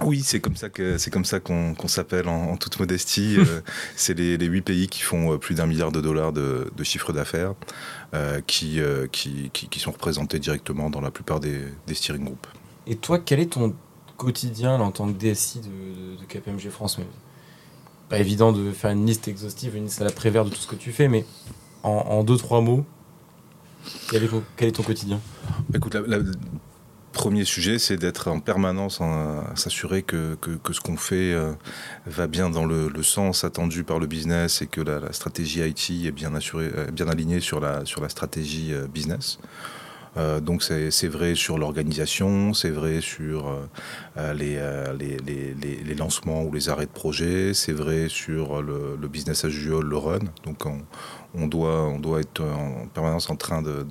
[0.01, 3.37] oui, c'est comme ça que c'est comme ça qu'on s'appelle en, toute modestie.
[3.95, 7.13] c'est les, les, 8 pays qui font plus d'un milliard de dollars de, de chiffre
[7.13, 7.53] d'affaires
[8.47, 8.79] qui,
[9.11, 12.47] qui, qui, qui, sont représentés directement dans la plupart des, des steering groups.
[12.87, 13.73] Et toi, quel est ton
[14.17, 16.97] quotidien en tant que DSI de, KPMG France.
[16.97, 17.05] Mais
[18.09, 20.67] pas évident de faire une liste exhaustive, une liste à la prévère de tout ce
[20.67, 21.25] que tu fais, mais
[21.83, 22.85] en, deux, trois mots,
[24.09, 25.19] quel est, ton quotidien?
[25.73, 25.97] Écoute,
[27.13, 30.37] premier sujet, c'est d'être en permanence, à s'assurer que,
[30.71, 31.53] ce qu'on fait euh,
[32.05, 36.11] va bien dans le, sens attendu par le business et que la, stratégie IT est
[36.11, 39.39] bien, assurée, bien alignée sur la, sur la stratégie euh, business.
[40.41, 43.57] donc c'est vrai sur l'organisation, c'est vrai sur
[44.15, 44.59] les,
[44.99, 49.43] les, les, les, lancements ou les arrêts de projet, c'est vrai sur le, le, business
[49.43, 50.19] as usual, le run.
[50.45, 50.77] Donc on,
[51.35, 53.85] on doit, on doit être en permanence en train de,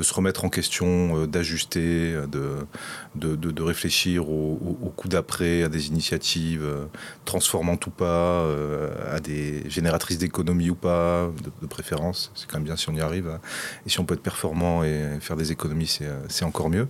[0.00, 6.64] se remettre en question, euh, d'ajuster, de, réfléchir au, au, coup d'après, à des initiatives
[6.64, 6.86] euh,
[7.24, 11.30] transformantes ou pas, euh, à des génératrices d'économie ou pas,
[11.60, 12.32] de, préférence.
[12.34, 13.38] C'est quand même bien si on y arrive.
[13.86, 16.88] Et si on peut être performant et faire des économies, c'est encore mieux.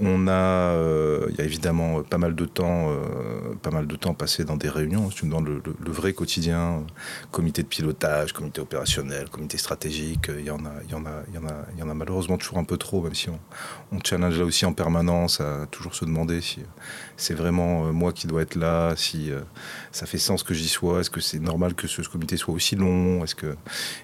[0.00, 3.96] On a, euh, il y a évidemment pas mal de temps, euh, pas mal de
[3.96, 5.08] temps passé dans des réunions.
[5.08, 6.84] Tu me demandes le, vrai quotidien,
[7.32, 10.30] comité de pilotage, comité opérationnel, comité stratégique.
[10.38, 11.90] Il y en a, il y en a, il y en a, il y en
[11.90, 13.40] a malheureusement toujours un peu trop, même si on,
[13.90, 16.60] on challenge là aussi en permanence à toujours se demander si
[17.16, 19.32] c'est vraiment euh, moi qui dois être là, si
[19.90, 22.76] ça fait sens que j'y sois, est-ce que c'est normal que ce, comité soit aussi
[22.76, 23.56] long, est-ce que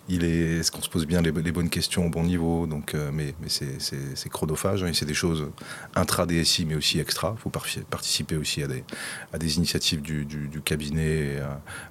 [0.08, 2.66] il est, est-ce qu'on se pose bien les, bonnes questions au bon niveau.
[2.66, 5.46] Donc, mais, mais c'est chronophage hein, et c'est des choses
[5.94, 7.34] intra-DSI, mais aussi extra.
[7.38, 8.84] Il faut participer aussi à des,
[9.32, 11.38] à des initiatives du, cabinet,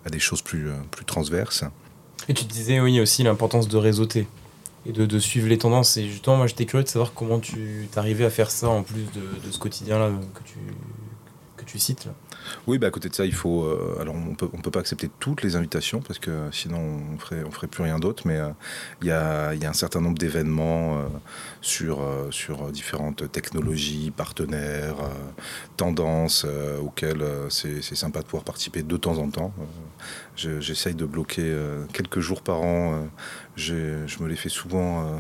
[0.05, 1.63] à, des choses plus, plus transverses.
[2.29, 4.27] Et tu disais, oui, aussi l'importance de réseauter
[4.85, 5.97] et de, suivre les tendances.
[5.97, 9.05] Et justement, moi, j'étais curieux de savoir comment tu t'arrivais à faire ça en plus
[9.13, 10.57] de, ce quotidien-là que tu,
[11.57, 12.05] que tu cites.
[12.05, 12.13] Là.
[12.67, 13.63] Oui, bah, à côté de ça, il faut.
[13.63, 17.17] Euh, alors, on peut, ne peut pas accepter toutes les invitations parce que sinon, on
[17.17, 18.23] ferait, ferait plus rien d'autre.
[18.25, 18.49] Mais euh,
[19.01, 21.07] il y, a, un certain nombre d'événements euh,
[21.61, 22.01] sur,
[22.71, 24.97] différentes technologies, partenaires,
[25.77, 26.45] tendances
[26.81, 29.53] auxquelles c'est sympa de pouvoir participer de temps en temps.
[30.35, 31.55] J'essaye de bloquer
[31.93, 33.07] quelques jours par an.
[33.55, 35.19] je me les fais souvent euh,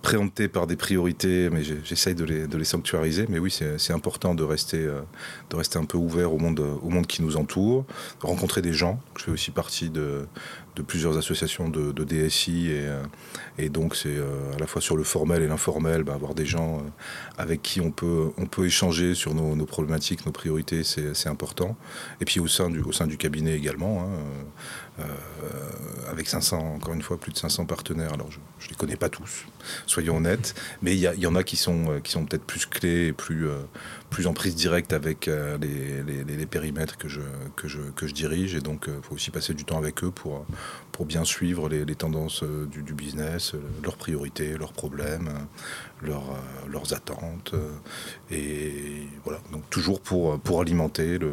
[0.00, 3.26] préempté par des priorités, mais j'essaye de les, de les, sanctuariser.
[3.28, 5.00] Mais oui, c'est important de rester, euh,
[5.50, 7.84] de rester un peu ouvert au monde, au monde qui nous entoure,
[8.20, 9.00] rencontrer des gens.
[9.18, 10.26] Je fais aussi partie de,
[10.76, 13.02] de plusieurs associations de, DSI et, euh,
[13.58, 14.16] et donc c'est
[14.54, 16.82] à la fois sur le formel et l'informel, bah, avoir des gens
[17.36, 21.76] avec qui on peut, on peut échanger sur nos, nos problématiques, nos priorités, c'est important.
[22.20, 24.02] Et puis au sein du, au sein du cabinet également.
[24.02, 24.08] Hein,
[26.12, 28.12] avec 500, encore une fois, plus de 500 partenaires.
[28.12, 29.46] Alors, je ne les connais pas tous,
[29.86, 33.08] soyons honnêtes, mais il y, en a qui sont, euh, qui sont peut-être plus clés
[33.08, 33.60] et plus, euh,
[34.10, 37.20] plus en prise directe avec euh, les, périmètres que je,
[37.56, 38.54] que, je, que je dirige.
[38.54, 40.44] Et donc, il faut aussi passer du temps avec eux pour,
[41.02, 45.30] pour bien suivre les, tendances du, du, business, leurs priorités, leurs problèmes,
[46.00, 46.38] leurs,
[46.70, 47.56] leurs attentes.
[48.30, 51.32] Et voilà, donc toujours pour, pour alimenter le,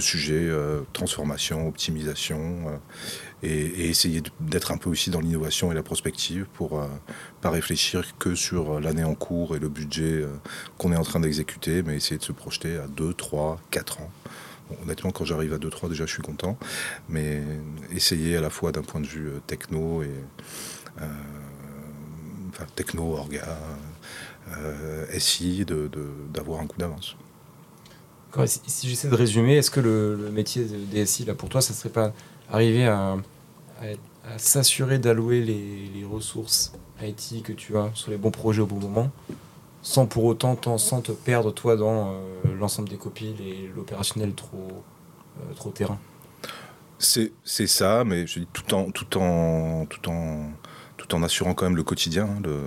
[0.00, 0.50] sujet
[0.92, 2.80] transformation, optimisation
[3.44, 6.86] et, essayer d'être un peu aussi dans l'innovation et la prospective pour euh,
[7.40, 10.28] pas réfléchir que sur l'année en cours et le budget euh,
[10.78, 14.10] qu'on est en train d'exécuter, mais essayer de se projeter à 2, 3, 4 ans.
[14.82, 16.58] Honnêtement, quand j'arrive à 2-3, déjà, je suis content.
[17.08, 17.42] Mais
[17.92, 20.10] essayer à la fois d'un point de vue euh, techno et.
[22.50, 23.58] enfin, techno, orga,
[25.18, 25.64] SI,
[26.32, 27.16] d'avoir un coup d'avance.
[28.46, 31.88] Si, j'essaie de résumer, est-ce que le, métier de DSI, là, pour toi, ça serait
[31.88, 32.12] pas
[32.50, 33.16] arriver à
[33.80, 38.78] à, s'assurer d'allouer les, ressources IT que tu as sur les bons projets au bon
[38.78, 39.10] moment,
[39.84, 44.82] sans pour autant sans te perdre toi dans euh, l'ensemble des copies et l'opérationnel trop,
[45.38, 45.98] euh, trop terrain.
[46.98, 47.30] C'est
[47.66, 50.48] ça, mais je dis tout en, tout en, tout en,
[51.06, 52.24] tout en assurant quand même le quotidien.
[52.24, 52.58] Hein, le,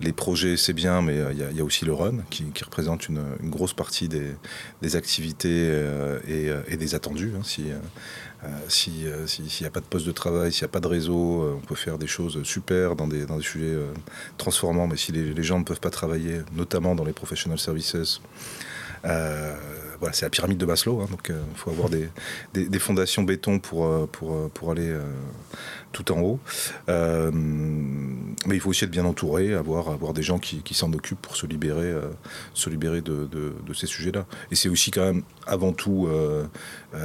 [0.00, 3.22] les projets, c'est bien, mais euh, il y, a aussi le run qui, représente une,
[3.44, 5.72] grosse partie des, activités
[6.28, 7.32] et, et, des attendus.
[7.36, 7.42] Hein,
[8.68, 10.86] si, euh, s'il n'y a pas de poste de travail, s'il n'y a pas de
[10.86, 13.92] réseau, euh, on peut faire des choses super dans des, sujets euh,
[14.36, 18.20] transformants, mais si les, les, gens ne peuvent pas travailler, notamment dans les professional services,
[20.12, 24.50] c'est la pyramide de Maslow, hein, donc il faut avoir des, fondations béton pour, pour,
[24.50, 24.94] pour aller
[25.96, 26.40] tout en haut.
[26.88, 31.36] Euh, mais il faut aussi être bien entouré, avoir, des gens qui, s'en occupent pour
[31.36, 32.10] se libérer, euh,
[32.52, 33.28] se libérer de,
[33.74, 34.26] ces sujets-là.
[34.50, 36.46] Et c'est aussi quand même avant tout euh,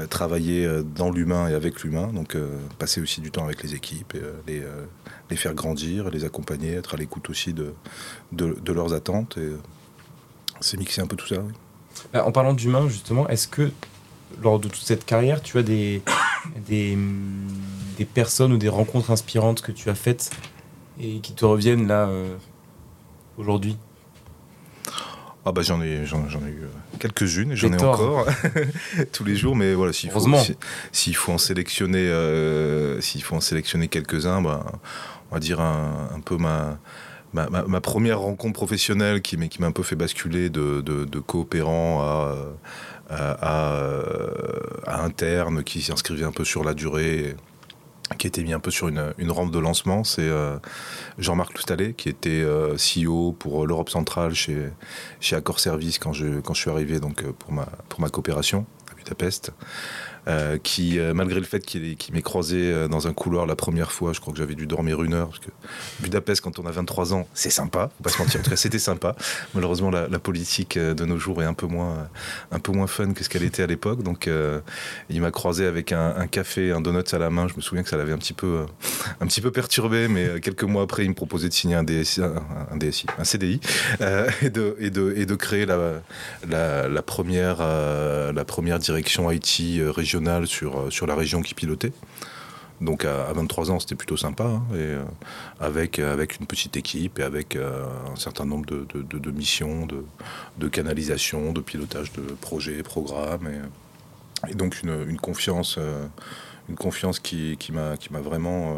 [0.10, 2.36] travailler dans l'humain et avec l'humain, donc
[2.80, 7.30] passer aussi du temps avec les équipes, les, faire grandir, les accompagner, être à l'écoute
[7.30, 7.74] aussi de,
[8.34, 9.38] de, leurs attentes.
[9.38, 9.52] Et
[10.60, 11.44] c'est mixer un peu tout ça.
[12.14, 13.72] Bah, en parlant d'humain, justement, est-ce que
[14.42, 16.02] lors de toute cette carrière, tu as des,
[16.68, 16.98] des,
[17.98, 20.32] des, personnes ou des rencontres inspirantes que tu as faites
[21.00, 22.36] et qui te reviennent là euh,
[23.38, 23.78] aujourd'hui?
[25.44, 28.28] Ah bah j'en ai, j'en, ai eu euh, quelques-unes et j'en ai encore
[29.12, 30.20] tous les jours, mais voilà, s'il faut,
[30.92, 34.64] s'il faut en sélectionner, euh, s'il faut en sélectionner quelques-uns, bah,
[35.32, 36.78] on va dire un, un peu ma,
[37.34, 42.02] ma, première rencontre professionnelle qui, m'a un peu fait basculer de, coopérant
[43.10, 47.36] à interne qui s'inscrivait un peu sur la durée
[48.18, 50.30] qui été mis un peu sur une, rampe de lancement, c'est
[51.18, 52.44] Jean-Marc Loustalé, qui était
[52.76, 54.70] CEO pour l'Europe centrale chez,
[55.22, 57.54] chez Accor Service quand je, suis arrivé donc, pour
[58.02, 59.54] ma coopération à Budapest.
[60.28, 63.92] Euh, qui, euh, malgré le fait qu'il m'ait croisé euh, dans un couloir la première
[63.92, 65.50] fois, je crois que j'avais dû dormir une heure, parce que
[66.00, 69.16] Budapest, quand on a 23 ans, c'est sympa, faut pas se mentir, c'était sympa.
[69.56, 72.08] Malheureusement, la, politique de nos jours est un peu moins,
[72.52, 74.30] un peu moins fun que ce qu'elle était à l'époque, donc
[75.10, 77.90] il m'a croisé avec un, café, un donut à la main, je me souviens que
[77.90, 78.66] ça l'avait un petit peu,
[79.20, 82.22] un petit peu perturbé, mais quelques mois après, il me proposait de signer un DSI,
[82.22, 82.44] un,
[83.18, 83.60] un CDI,
[84.44, 86.02] et, de, et, de, et de créer la,
[86.48, 89.82] la, première, la première direction IT
[90.46, 91.94] sur, euh, sur la région qui pilotait.
[92.80, 95.04] Donc à, 23 ans, c'était plutôt sympa, hein, et, euh,
[95.60, 100.04] avec, avec une petite équipe et avec euh, un certain nombre de, de, missions, de,
[100.58, 103.48] de, canalisation, de pilotage de projets, programmes,
[104.50, 105.78] et, donc une, une, confiance,
[106.70, 108.76] une confiance qui, qui m'a vraiment,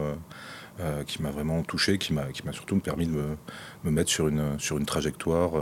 [1.08, 3.38] qui m'a vraiment touché, qui m'a surtout permis de me,
[3.86, 5.54] me, mettre sur une, sur une trajectoire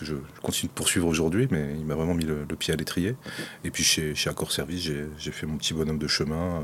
[0.00, 3.16] que je, continue de poursuivre aujourd'hui, mais il m'a vraiment mis le, pied à l'étrier.
[3.64, 4.82] Et puis chez, chez Accor Service,
[5.18, 6.60] j'ai fait mon petit bonhomme de chemin, euh,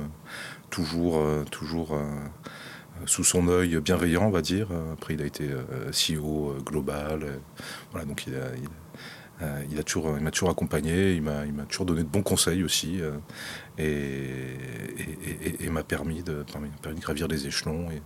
[0.70, 2.05] toujours, euh, toujours euh,
[3.05, 4.68] sous son œil bienveillant, on va dire.
[4.94, 5.49] Après, il a été
[5.92, 7.40] CEO global.
[7.92, 8.51] voilà, donc il a,
[9.42, 12.22] euh, il, a toujours, il m'a toujours accompagné, il il m'a toujours donné de bons
[12.22, 13.01] conseils aussi,
[13.79, 14.57] euh,
[15.61, 18.01] et, m'a permis de, permis de gravir les échelons et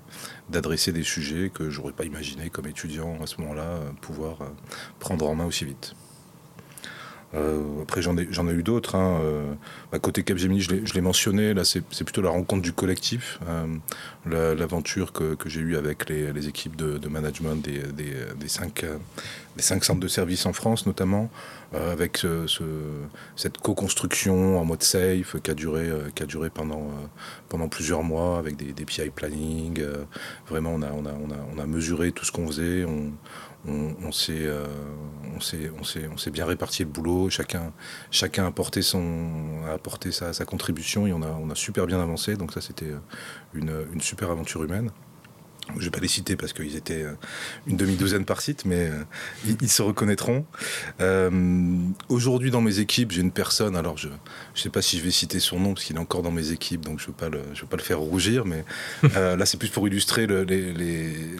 [0.49, 4.39] d'adresser des sujets que j'aurais pas imaginé comme étudiant à ce moment-là pouvoir
[4.99, 5.95] prendre en main aussi vite.
[7.35, 8.97] Euh, après, j'en ai, ai eu d'autres.
[8.97, 9.21] Hein.
[9.23, 9.55] Euh,
[9.93, 11.55] à côté Capgemini, je l'ai, mentionné.
[11.55, 16.33] Là, c'est, plutôt la rencontre du collectif, euh, l'aventure que, que, j'ai eue avec les,
[16.33, 18.85] les équipes de, de, management des, des, des, cinq,
[19.57, 21.31] des cinq centres de services en France, notamment,
[21.73, 22.65] avec ce, ce,
[23.37, 26.91] cette co-construction en mode safe qui a duré, qui a duré pendant,
[27.49, 29.81] pendant plusieurs mois, avec des, des PI planning.
[30.49, 32.85] vraiment, on a, on, a, on, a, on a mesuré tout ce qu'on faisait.
[32.85, 33.13] On,
[33.67, 34.47] on, on s'est
[36.31, 37.73] bien réparti le boulot, chacun,
[38.13, 42.37] a apporté, sa, contribution et on a, super bien avancé.
[42.37, 42.93] Donc ça, c'était
[43.55, 44.91] une, une super aventure humaine.
[45.75, 47.15] Je ne vais pas les citer parce qu'ils étaient euh,
[47.67, 49.05] une demi-douzaine par site, mais euh,
[49.61, 50.45] ils, se reconnaîtront.
[51.01, 51.31] Euh,
[52.09, 54.15] aujourd'hui, dans mes équipes, j'ai une personne, alors je ne
[54.55, 56.85] sais pas si je vais citer son nom parce qu'il est encore dans mes équipes,
[56.85, 58.65] donc je ne veux, veux, pas le faire rougir, mais
[59.15, 60.27] là, c'est plus pour illustrer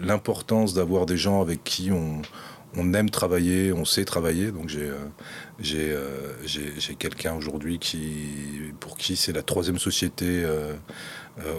[0.03, 2.23] l'importance d'avoir des gens avec qui on,
[2.77, 4.53] on aime travailler, on sait travailler.
[4.53, 4.91] Donc j'ai
[5.59, 5.97] j'ai
[6.79, 10.45] j'ai quelqu'un aujourd'hui qui pour qui c'est la troisième société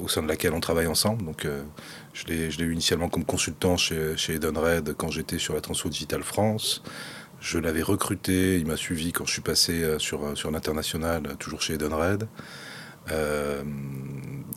[0.02, 1.26] au sein de laquelle on travaille ensemble.
[1.26, 1.46] Donc
[2.14, 6.24] je l'ai eu initialement comme consultant chez, chez Edenred quand j'étais sur la Transfo Digital
[6.24, 6.84] France.
[7.42, 11.36] Je l'avais recruté, il m'a suivi quand je suis passé euh, sur, euh, sur l'international,
[11.40, 12.28] toujours chez Edenred.
[13.10, 13.64] Euh,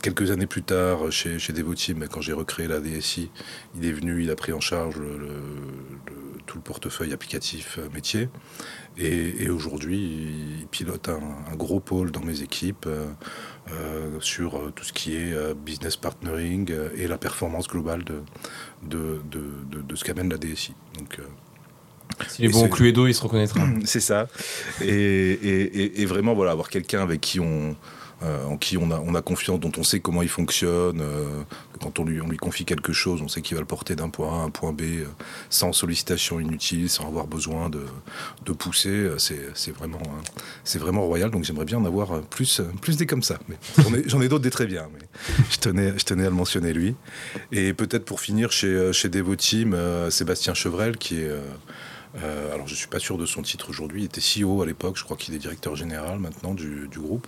[0.03, 3.31] quelques années plus tard, chez, chez Devoteam, quand j'ai recréé la DSI,
[3.75, 5.01] il est venu, il a pris en charge
[6.45, 8.29] tout le portefeuille applicatif métier.
[8.97, 12.85] Et, aujourd'hui, il pilote un, gros pôle dans mes équipes.
[12.87, 13.07] Euh,
[14.19, 18.21] sur euh, tout ce qui est euh, business partnering et la performance globale de,
[18.83, 20.73] de, de, de, ce qu'amène la DSI.
[20.97, 21.19] Donc,
[22.27, 23.61] S'il est bon Cluedo, il se reconnaîtra.
[23.85, 24.27] C'est ça.
[24.81, 27.75] Et, et, et, vraiment, voilà, avoir quelqu'un avec qui on,
[28.23, 31.01] euh, en qui on a, on a confiance, dont on sait comment il fonctionne.
[31.01, 31.43] Euh,
[31.81, 34.07] quand on lui, on lui confie quelque chose, on sait qu'il va le porter d'un
[34.07, 35.05] point A à un point B euh,
[35.49, 37.83] sans sollicitation inutile, sans avoir besoin de,
[38.53, 39.09] pousser.
[39.17, 40.01] C'est vraiment,
[40.63, 41.29] c'est vraiment royal.
[41.29, 43.37] Donc j'aimerais bien en avoir plus, plus des comme ça.
[44.05, 45.05] J'en ai, d'autres des très bien, mais
[45.51, 46.95] je tenais, je tenais à le mentionner lui.
[47.51, 49.75] Et peut-être pour finir chez, chez Devoteam,
[50.09, 51.31] Sébastien Chevrel, qui est
[52.23, 54.65] euh, alors je ne suis pas sûr de son titre aujourd'hui, il était CEO à
[54.65, 57.27] l'époque, je crois qu'il est directeur général maintenant du, groupe,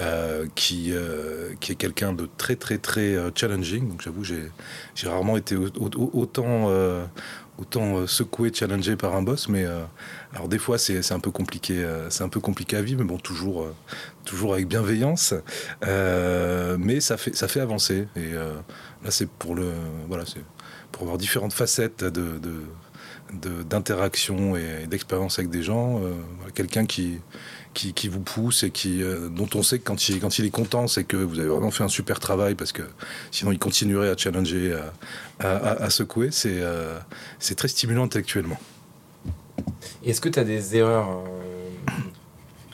[0.00, 3.88] euh, qui, euh, qui est quelqu'un de très très très challenging.
[3.88, 6.70] Donc j'avoue, j'ai rarement été autant,
[7.58, 9.64] autant secoué, challengé par un boss, mais
[10.34, 13.18] alors des fois c'est un peu compliqué, c'est un peu compliqué à vivre, mais bon
[13.18, 13.68] toujours,
[14.24, 15.34] toujours avec bienveillance,
[15.82, 18.08] mais ça fait, ça fait avancer.
[18.16, 19.70] Et là c'est pour le,
[20.08, 20.42] voilà, c'est
[20.90, 22.40] pour avoir différentes facettes de
[23.32, 26.12] d'interaction et d'expérience avec des gens, euh,
[26.54, 27.18] quelqu'un qui,
[27.74, 30.50] qui, vous pousse et qui, euh, dont on sait que quand il, quand il est
[30.50, 32.82] content, c'est que vous avez vraiment fait un super travail parce que
[33.30, 34.78] sinon il continuerait à challenger,
[35.40, 36.30] à, secouer.
[36.30, 36.98] C'est euh,
[37.56, 38.58] très stimulant intellectuellement.
[40.04, 41.24] Est-ce que tu as des erreurs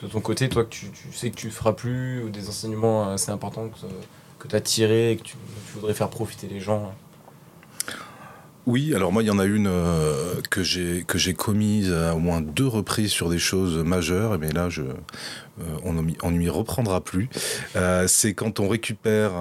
[0.01, 3.09] de ton côté, toi, que tu, sais que tu ne feras plus, ou des enseignements
[3.09, 3.87] assez importants que,
[4.39, 5.35] que tu as tirés et que tu,
[5.67, 6.93] tu voudrais faire profiter les gens?
[8.65, 12.39] Oui, alors moi, il y en a une euh, que j'ai commise à au moins
[12.39, 14.95] deux reprises sur des choses majeures, mais là, je, euh,
[15.83, 17.27] on ne m'y reprendra plus.
[17.75, 19.31] Euh, c'est quand on récupère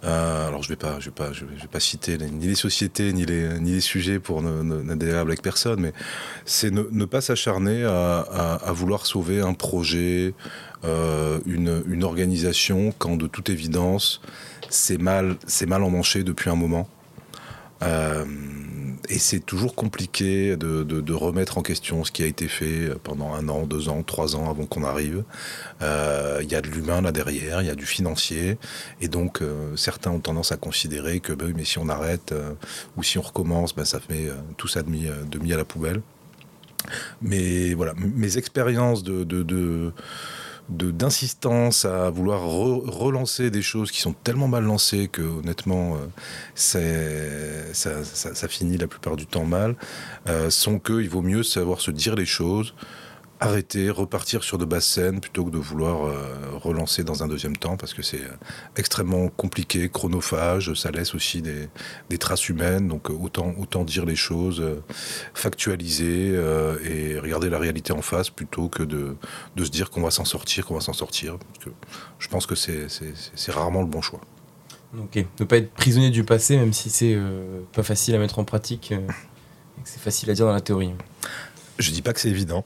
[0.00, 3.80] alors je vais vais pas, vais, pas citer ni les sociétés ni les ni les
[3.80, 5.92] sujets pour n'adhérer avec personne, mais
[6.44, 10.34] c'est ne, pas s'acharner à, vouloir sauver un projet,
[10.84, 14.20] une, une organisation quand de toute évidence
[14.68, 16.88] c'est mal c'est mal emmanché depuis un moment.
[17.82, 18.24] Euh,
[19.08, 23.48] et c'est toujours compliqué de, remettre en question ce qui a été fait pendant un
[23.48, 25.24] an, deux ans, trois ans avant qu'on arrive.
[25.82, 28.58] Euh, il y a de l'humain là derrière, il y a du financier,
[29.00, 32.34] et donc euh, certains ont tendance à considérer que bah mais si on arrête
[32.96, 36.02] ou si on recommence, bah, ça fait tout ça demi, demi à la poubelle.
[37.20, 39.92] Mais voilà, mes expériences de, de
[40.68, 46.06] d'insistance à vouloir relancer des choses qui sont tellement mal lancées que honnêtement euh,
[46.54, 49.76] ça, ça, finit la plupart du temps mal
[50.28, 52.74] euh, sont qu'il vaut mieux savoir se dire les choses
[53.40, 57.56] arrêter, repartir sur de basses scènes plutôt que de vouloir euh, relancer dans un deuxième
[57.56, 58.36] temps parce que c'est euh,
[58.76, 64.16] extrêmement compliqué, chronophage, ça laisse aussi des, traces humaines, donc euh, autant, autant dire les
[64.16, 64.62] choses,
[65.34, 66.34] factualiser
[66.84, 69.16] et regarder la réalité en face plutôt que de,
[69.54, 71.38] de se dire qu'on va s'en sortir, qu'on va s'en sortir.
[71.38, 71.70] Parce que
[72.18, 74.20] je pense que c'est rarement le bon choix.
[74.98, 77.16] Ok, ne pas être prisonnier du passé, même si c'est
[77.72, 78.92] pas facile à mettre en pratique,
[79.84, 80.92] c'est facile à dire dans la théorie.
[81.78, 82.64] Je dis pas que c'est évident.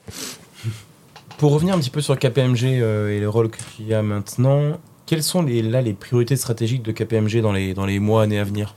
[1.38, 4.79] Pour revenir un petit peu sur KPMG euh, et le rôle qu'il y a maintenant,
[5.07, 8.38] quelles sont les, là les priorités stratégiques de KPMG dans les, dans les mois, années
[8.38, 8.75] à venir?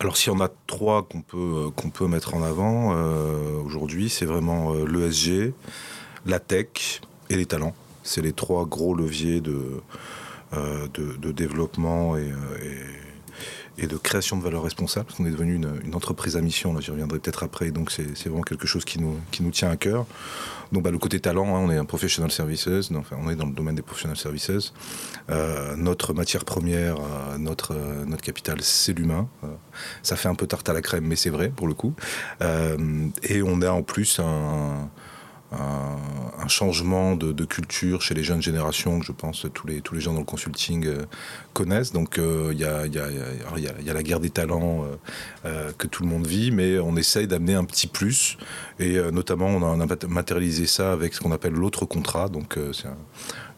[0.00, 4.10] Alors s'il y en a trois qu'on peut, euh, peut mettre en avant euh, aujourd'hui,
[4.10, 5.54] c'est vraiment l'ESG,
[6.26, 7.74] la tech et les talents.
[8.02, 9.80] C'est les trois gros leviers de,
[10.52, 12.30] de, développement et
[13.78, 16.80] et de création de valeur responsable, parce qu'on est devenu une, entreprise à mission, là
[16.80, 19.76] j'y reviendrai peut-être après, donc c'est vraiment quelque chose qui nous, qui nous tient à
[19.76, 20.06] cœur.
[20.72, 23.46] Donc bah, le côté talent, hein, on est un professional services, enfin, on est dans
[23.46, 24.72] le domaine des professional services.
[25.30, 29.28] Euh, notre matière première, euh, notre, euh, notre capital, c'est l'humain.
[30.02, 31.94] ça fait un peu tarte à la crème, mais c'est vrai pour le coup.
[33.22, 34.88] et on a en plus un,
[36.48, 40.12] changement de, culture chez les jeunes générations que je pense tous les, tous les gens
[40.12, 41.04] dans le consulting euh,
[41.52, 41.92] connaissent.
[41.92, 43.10] Donc il y, a, y, a,
[43.58, 44.96] y, a, la guerre des talents euh,
[45.44, 48.38] euh, que tout le monde vit, mais on essaye d'amener un petit plus.
[48.78, 52.28] Et notamment, on a, matérialisé ça avec ce qu'on appelle l'autre contrat.
[52.28, 52.88] Donc c'est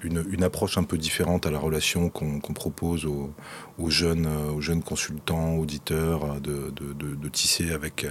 [0.03, 5.55] une, approche un peu différente à la relation qu'on propose aux, jeunes, aux jeunes consultants,
[5.55, 8.07] auditeurs, de, de tisser avec,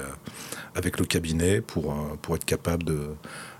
[0.74, 3.16] avec le cabinet pour, pour être capable de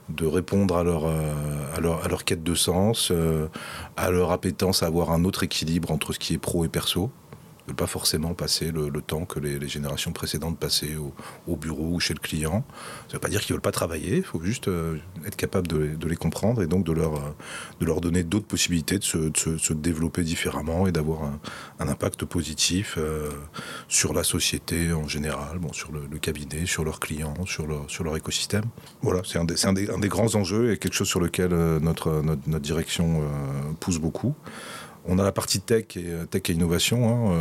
[0.10, 3.48] de répondre à leur, euh, à leur quête de sens, euh,
[3.98, 7.12] à leur appétence à avoir un autre équilibre entre ce qui est pro et perso
[7.68, 10.96] ne pas forcément passer le, temps que les, générations précédentes passaient
[11.48, 12.64] au, bureau ou chez le client.
[13.08, 15.36] Ça ne veut pas dire qu'ils ne veulent pas travailler, il faut juste euh, être
[15.36, 17.36] capable de, les comprendre et donc de leur, euh,
[17.80, 21.24] de leur donner d'autres possibilités de se, développer différemment et d'avoir
[21.80, 23.30] un, impact positif euh,
[23.88, 28.04] sur la société en général, bon, sur le, cabinet, sur leurs clients, sur leur, sur
[28.04, 28.66] leur écosystème.
[29.02, 31.50] Voilà, c'est un, un, un, des grands enjeux et quelque chose sur lequel
[31.82, 33.22] notre, notre direction
[33.80, 34.36] pousse beaucoup.
[35.08, 37.10] On a la partie tech et, euh, tech et innovation.
[37.10, 37.32] Hein,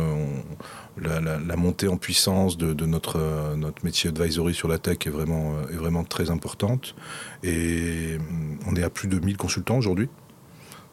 [1.01, 5.09] euh, la, montée en puissance de, notre, euh, notre métier advisory sur la tech est
[5.09, 6.95] vraiment, est vraiment très importante.
[7.43, 8.17] Et
[8.67, 10.09] on est à plus de 1000 consultants aujourd'hui.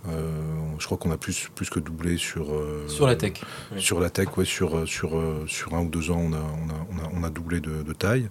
[0.07, 2.47] je crois qu'on a plus, plus que doublé sur,
[2.89, 3.35] sur la tech.
[3.77, 7.21] Sur la tech, ouais, sur, sur, sur un ou deux ans, on a, on a,
[7.21, 8.29] on a, doublé de, taille.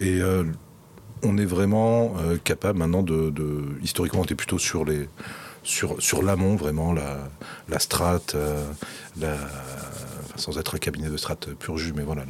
[0.00, 0.20] Et
[1.22, 2.14] on est vraiment
[2.44, 5.08] capable maintenant de, de, Historiquement, on était plutôt sur les
[5.68, 7.18] sur, sur l'amont, vraiment, la,
[7.68, 8.64] la strate, euh,
[10.36, 12.22] sans être un cabinet de strate pur jus, mais voilà,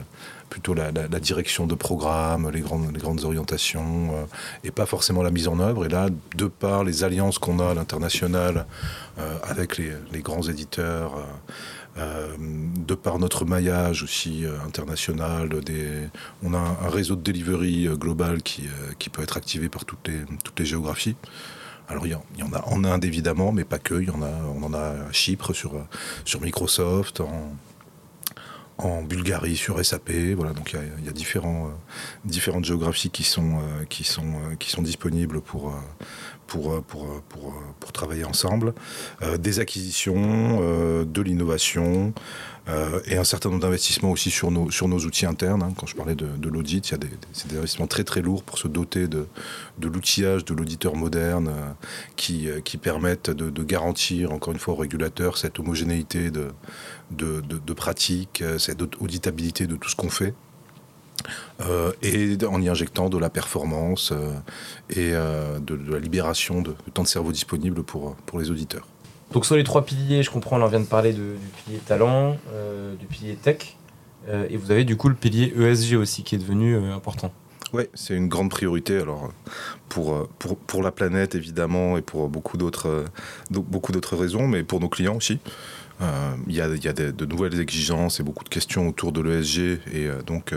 [0.50, 4.24] plutôt la, direction de programme, les grandes, les grandes orientations, euh,
[4.64, 5.86] et pas forcément la mise en œuvre.
[5.86, 8.66] Et là, de par les alliances qu'on a à l'international
[9.18, 11.24] euh, avec les, les, grands éditeurs,
[11.96, 16.08] de par notre maillage aussi international, des,
[16.44, 18.68] on a un, réseau de delivery global qui,
[19.00, 21.16] qui peut être activé par toutes les, toutes les géographies.
[21.88, 23.94] Alors il y, en a en Inde évidemment, mais pas que.
[23.94, 25.72] Il y en a, on en a à Chypre sur,
[26.24, 27.56] sur Microsoft, en,
[28.78, 30.10] en Bulgarie sur SAP.
[30.36, 31.70] Voilà, donc il y a, différents, euh,
[32.24, 35.74] différentes géographies qui sont, euh, qui sont, euh, qui sont disponibles pour,
[36.46, 38.72] pour, pour, pour, pour travailler ensemble,
[39.38, 42.14] des acquisitions, de l'innovation,
[42.68, 45.62] euh, et un certain nombre d'investissements aussi sur nos, sur nos outils internes.
[45.62, 45.72] Hein.
[45.76, 48.68] Quand je parlais de, l'audit, il y a des, investissements très très lourds pour se
[48.68, 49.26] doter de,
[49.78, 51.72] de l'outillage de l'auditeur moderne euh,
[52.16, 56.48] qui, euh, qui permettent de, garantir, encore une fois, aux régulateurs cette homogénéité de,
[57.10, 60.34] de, de pratiques, cette auditabilité de tout ce qu'on fait.
[62.02, 64.12] et en y injectant de la performance
[64.90, 68.86] et de, la libération de, temps de cerveau disponible pour, pour les auditeurs.
[69.32, 72.94] Donc sur les trois piliers, je comprends, on vient de parler du pilier talent, euh,
[72.96, 73.76] du pilier tech,
[74.28, 77.32] euh, et vous avez du coup le pilier ESG aussi qui est devenu euh, important.
[77.74, 79.30] Oui, c'est une grande priorité alors
[79.90, 83.04] pour, pour, pour, la planète évidemment et pour beaucoup d'autres
[84.16, 85.38] raisons, mais pour nos clients aussi.
[86.46, 89.80] Il y a, y a de, nouvelles exigences et beaucoup de questions autour de l'ESG
[89.92, 90.54] et donc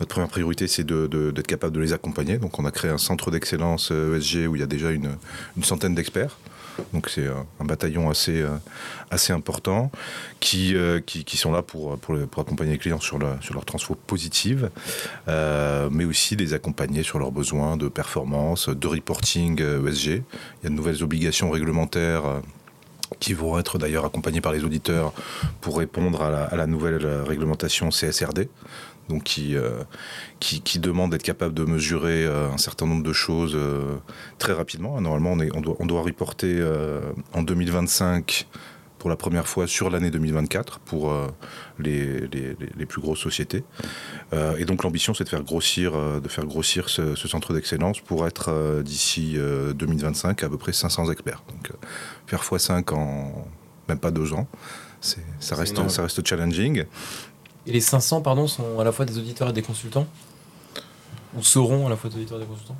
[0.00, 2.38] notre première priorité c'est d'être capable de les accompagner.
[2.38, 5.16] Donc on a créé un centre d'excellence ESG où il y a déjà une,
[5.56, 6.38] une centaine d'experts
[6.92, 9.90] donc c'est un bataillon assez, euh, important
[10.40, 11.98] qui, euh, qui, qui, sont là pour,
[12.38, 14.70] accompagner les clients sur, sur leur transfo positive,
[15.28, 20.06] euh, mais aussi les accompagner sur leurs besoins de performance, de reporting ESG.
[20.06, 22.40] Il y a de nouvelles obligations réglementaires
[23.20, 25.12] qui vont être d'ailleurs accompagnées par les auditeurs
[25.60, 28.48] pour répondre à la nouvelle réglementation CSRD
[29.08, 29.82] donc qui, euh,
[30.40, 33.96] qui, qui, demande d'être capable de mesurer euh, un certain nombre de choses euh,
[34.38, 35.00] très rapidement.
[35.00, 36.62] Normalement, on, est, on, doit, on doit reporter
[37.32, 38.46] en 2025
[38.98, 41.14] pour la première fois sur l'année 2024 pour
[41.78, 43.62] les, les, les, plus grosses sociétés.
[44.32, 48.26] et donc l'ambition, c'est de faire grossir, de faire grossir ce, ce centre d'excellence pour
[48.26, 49.36] être d'ici
[49.74, 51.42] 2025 à peu près 500 experts.
[51.48, 51.70] Donc
[52.26, 53.46] faire x5 en
[53.88, 54.48] même pas deux ans,
[55.00, 56.84] ça reste, ça reste challenging.
[57.68, 60.06] Et les 500, pardon, sont à la fois des auditeurs et des consultants?
[61.36, 62.78] Ou seront à la fois des auditeurs et des consultants?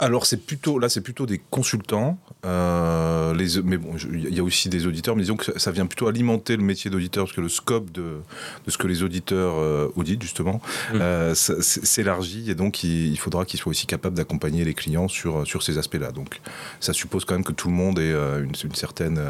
[0.00, 4.42] Alors c'est plutôt là c'est plutôt des consultants, euh, les, mais bon il y a
[4.42, 7.42] aussi des auditeurs, mais disons que ça, vient plutôt alimenter le métier d'auditeur parce que
[7.42, 8.16] le scope de,
[8.64, 10.98] de ce que les auditeurs euh, auditent justement mmh.
[11.00, 15.62] euh, s'élargit et donc il, faudra qu'ils soient aussi capables d'accompagner les clients sur sur
[15.62, 16.12] ces aspects-là.
[16.12, 16.40] Donc
[16.80, 19.20] ça suppose quand même que tout le monde ait une, une certaine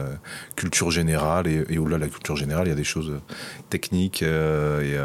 [0.55, 3.21] culture générale et, et au-delà de la culture générale il y a des choses
[3.71, 4.99] techniques et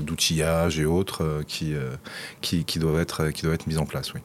[0.00, 1.74] d'outillage et autres qui,
[2.40, 4.14] qui, qui doivent être qui doivent être mises en place.
[4.14, 4.20] Oui.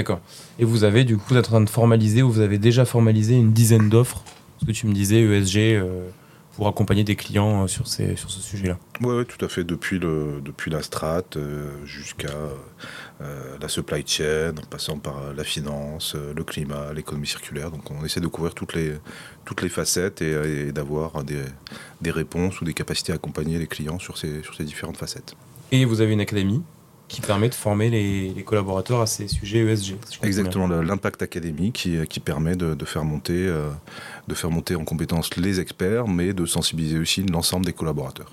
[0.00, 0.20] D'accord.
[0.58, 2.86] Et vous avez du coup, vous êtes en train de formaliser ou vous avez déjà
[2.86, 4.24] formalisé une dizaine d'offres?
[4.58, 6.08] Ce que tu me disais, ESG, euh,
[6.56, 8.78] pour accompagner des clients euh, sur, ces, sur ce sujet-là.
[9.02, 9.62] Oui, ouais, tout à fait.
[9.62, 12.32] Depuis, le, depuis la strat euh, jusqu'à
[13.60, 17.70] la supply chain, en passant par la finance, le climat, l'économie circulaire.
[17.70, 18.94] Donc on essaie de couvrir toutes les,
[19.44, 21.42] toutes les facettes et, d'avoir des,
[22.00, 25.34] des, réponses ou des capacités à accompagner les clients sur ces, sur ces différentes facettes.
[25.72, 26.62] Et vous avez une académie?
[27.10, 29.96] Qui permet de former les, collaborateurs à ces sujets ESG.
[30.22, 33.68] Exactement, l'impact académique qui, qui permet de, faire monter, euh,
[34.28, 38.30] de faire monter en compétence les experts, mais de sensibiliser aussi l'ensemble des collaborateurs.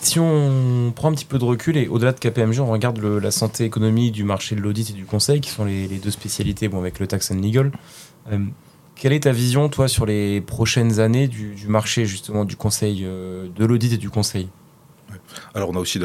[0.00, 3.30] Si on prend un petit peu de recul et au-delà de KPMG, on regarde la
[3.32, 6.78] santé économique du marché de l'audit et du conseil, qui sont les, deux spécialités bon,
[6.78, 7.72] avec le tax and legal.
[8.30, 8.38] Euh,
[8.94, 13.02] quelle est ta vision, toi, sur les prochaines années du, du marché justement du conseil,
[13.04, 14.48] euh, de l'audit et du conseil?
[15.54, 16.00] Alors on a aussi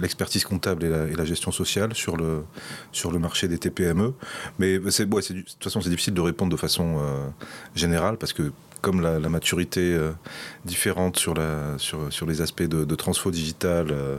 [0.00, 2.44] l'expertise comptable et la, gestion sociale sur le,
[2.92, 4.12] sur le marché des TPME.
[4.58, 7.28] Mais de toute façon c'est difficile de répondre de façon euh,
[7.74, 10.12] générale parce que comme la, maturité euh,
[10.66, 14.18] différente sur, la, sur, sur les aspects de, de transfo digital, euh,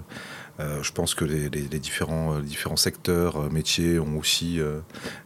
[0.81, 4.59] je pense que les, différents, différents secteurs, métiers ont aussi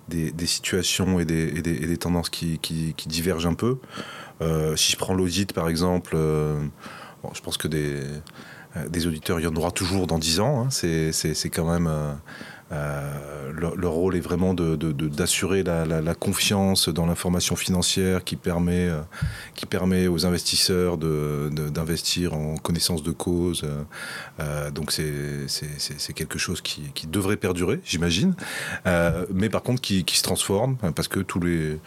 [0.09, 3.77] des, situations et des, et des, tendances qui, qui, divergent un peu.
[4.75, 8.01] si je prends l'audit par exemple, je pense que des
[8.87, 10.65] des auditeurs, il y en aura toujours dans 10 ans.
[10.65, 10.67] Hein.
[10.69, 12.13] C'est quand même euh,
[12.71, 19.01] euh, leur, rôle est vraiment d'assurer de, la, confiance dans l'information financière qui permet, euh,
[19.55, 23.65] qui permet aux investisseurs d'investir en connaissance de cause.
[24.39, 28.35] Euh, donc c'est quelque chose qui, qui, devrait perdurer, j'imagine,
[29.33, 31.79] mais par contre qui, qui, se transforme parce que tous les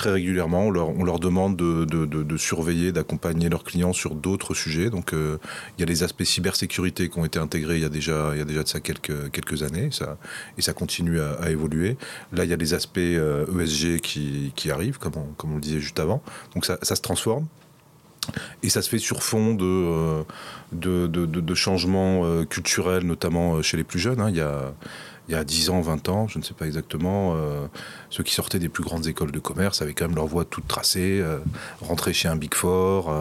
[0.00, 4.88] très régulièrement on leur, demande de, surveiller, d'accompagner leurs clients sur d'autres sujets.
[4.88, 8.34] Donc il y a les aspects cybersécurité qui ont été intégrés il y a déjà,
[8.34, 9.90] de ça quelques, années.
[10.56, 11.98] Et ça continue à, évoluer.
[12.32, 15.12] Là, il y a des aspects ESG euh, e qui, arrivent, comme
[15.44, 16.22] on, le disait juste avant.
[16.54, 17.46] Donc ça, se transforme.
[18.62, 20.22] Et ça se fait sur fond de, euh,
[20.72, 24.20] de, de, de, changements euh, culturels, notamment chez les plus jeunes.
[24.20, 24.30] Hein.
[24.30, 24.72] Il y a
[25.30, 27.36] il y a 10 ans, 20 ans, je ne sais pas exactement,
[28.10, 30.66] ceux qui sortaient des plus grandes écoles de commerce avaient quand même leur voie toute
[30.66, 31.24] tracée,
[31.80, 33.14] rentrer chez un Big Four,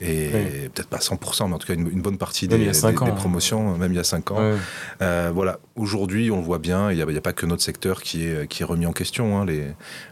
[0.00, 0.30] et
[0.72, 2.92] peut-être pas 100%, mais en tout cas une, bonne partie des, hein.
[3.16, 4.56] promotions, même il y a 5 ans.
[5.00, 8.46] voilà, aujourd'hui, on le voit bien, il n'y a, pas que notre secteur qui est,
[8.46, 9.40] qui est remis en question.
[9.40, 9.44] Hein.
[9.44, 9.66] les,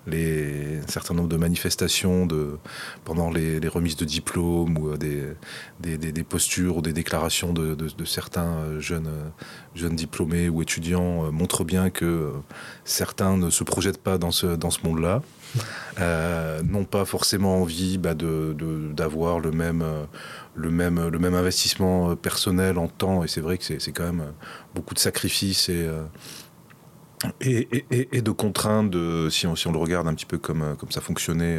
[0.06, 2.58] les, un certain nombre de manifestations de,
[3.04, 5.22] pendant les, remises de diplômes ou des,
[5.80, 9.10] des, des, postures ou des déclarations de, de, certains jeunes,
[9.74, 12.30] jeunes diplômés ou étudiants euh, montrent bien que euh,
[12.84, 15.22] certains ne se projettent pas dans ce, dans ce monde-là.
[15.98, 19.84] Euh, n'ont pas forcément envie bah, d'avoir le même,
[20.54, 23.24] le, même, le même investissement personnel en temps.
[23.24, 24.32] Et c'est vrai que c'est quand même
[24.74, 25.88] beaucoup de sacrifices et,
[27.40, 30.76] et, et, de contraintes, de, si, on, si on le regarde un petit peu comme,
[30.78, 31.58] comme ça fonctionnait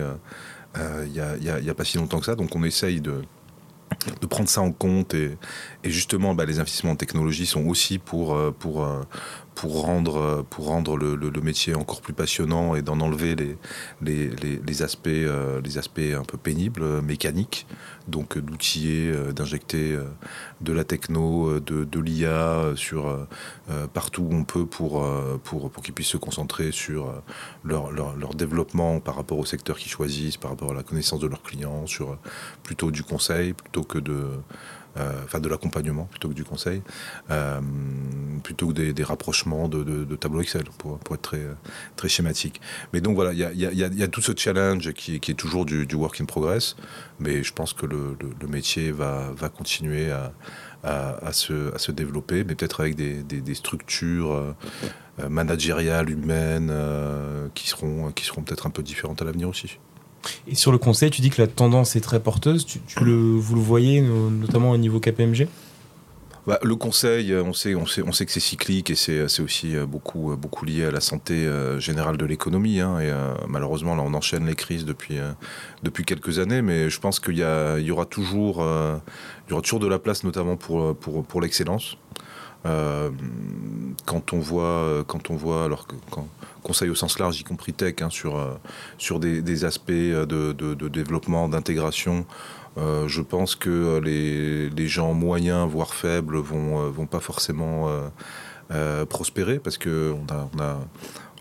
[0.78, 2.36] il n'y a, y a, pas si longtemps que ça.
[2.36, 3.24] Donc on essaye de,
[4.22, 5.38] de prendre ça en compte et,
[5.84, 8.88] justement bah, les investissements en technologie sont aussi pour, pour,
[9.56, 13.58] pour rendre, pour rendre le, métier encore plus passionnant et d'en enlever les,
[14.02, 17.68] les, les, aspects, euh, les aspects un peu pénibles, mécaniques,
[18.08, 19.98] donc d'outiller, d'injecter
[20.62, 23.28] de la techno, de, l'IA sur
[23.94, 25.06] partout où on peut pour,
[25.44, 27.22] pour, pour qu'ils puissent se concentrer sur
[27.64, 31.20] leur, leur, leur, développement par rapport au secteur qu'ils choisissent, par rapport à la connaissance
[31.20, 32.18] de leurs clients, sur
[32.64, 34.38] plutôt du conseil plutôt que de euh,
[34.98, 36.82] enfin de l'accompagnement plutôt que du conseil,
[37.30, 37.60] euh,
[38.44, 41.36] plutôt que des, rapprochements de, de, tableaux Excel, pour, être
[41.96, 42.62] très, schématique.
[42.94, 46.26] Mais donc voilà, il y a, tout ce challenge qui, est toujours du, work in
[46.26, 46.76] progress,
[47.20, 48.18] mais je pense que le,
[48.48, 50.12] métier va, continuer
[50.84, 56.74] à, se, développer, mais peut-être avec des, structures euh, managériales, humaines,
[57.54, 59.78] qui seront peut-être un peu différentes à l'avenir aussi.
[60.48, 62.66] Et sur le conseil, tu dis que la tendance est très porteuse.
[62.66, 65.48] Tu, le, vous le voyez notamment au niveau KPMG
[66.48, 69.76] bah, le conseil, on sait, on sait, on sait que c'est cyclique et c'est aussi
[69.76, 72.80] euh, beaucoup, euh, beaucoup lié à la santé euh, générale de l'économie.
[72.80, 73.12] Hein, et
[73.48, 75.20] malheureusement, là, on enchaîne les crises depuis,
[75.84, 80.24] depuis quelques années, mais je pense qu'il y, y, y, aura toujours de la place,
[80.24, 81.98] notamment pour, pour, pour l'excellence.
[82.64, 85.96] Quand on voit, quand on voit, alors que
[86.62, 88.54] conseil au sens large, y compris tech, hein, sur, euh,
[88.98, 92.26] sur des, aspects de, de, développement, d'intégration.
[92.78, 97.90] Euh, je pense que les, gens moyens, voire faibles, vont, euh, vont pas forcément
[99.10, 100.80] prospérer parce qu'on a, on a,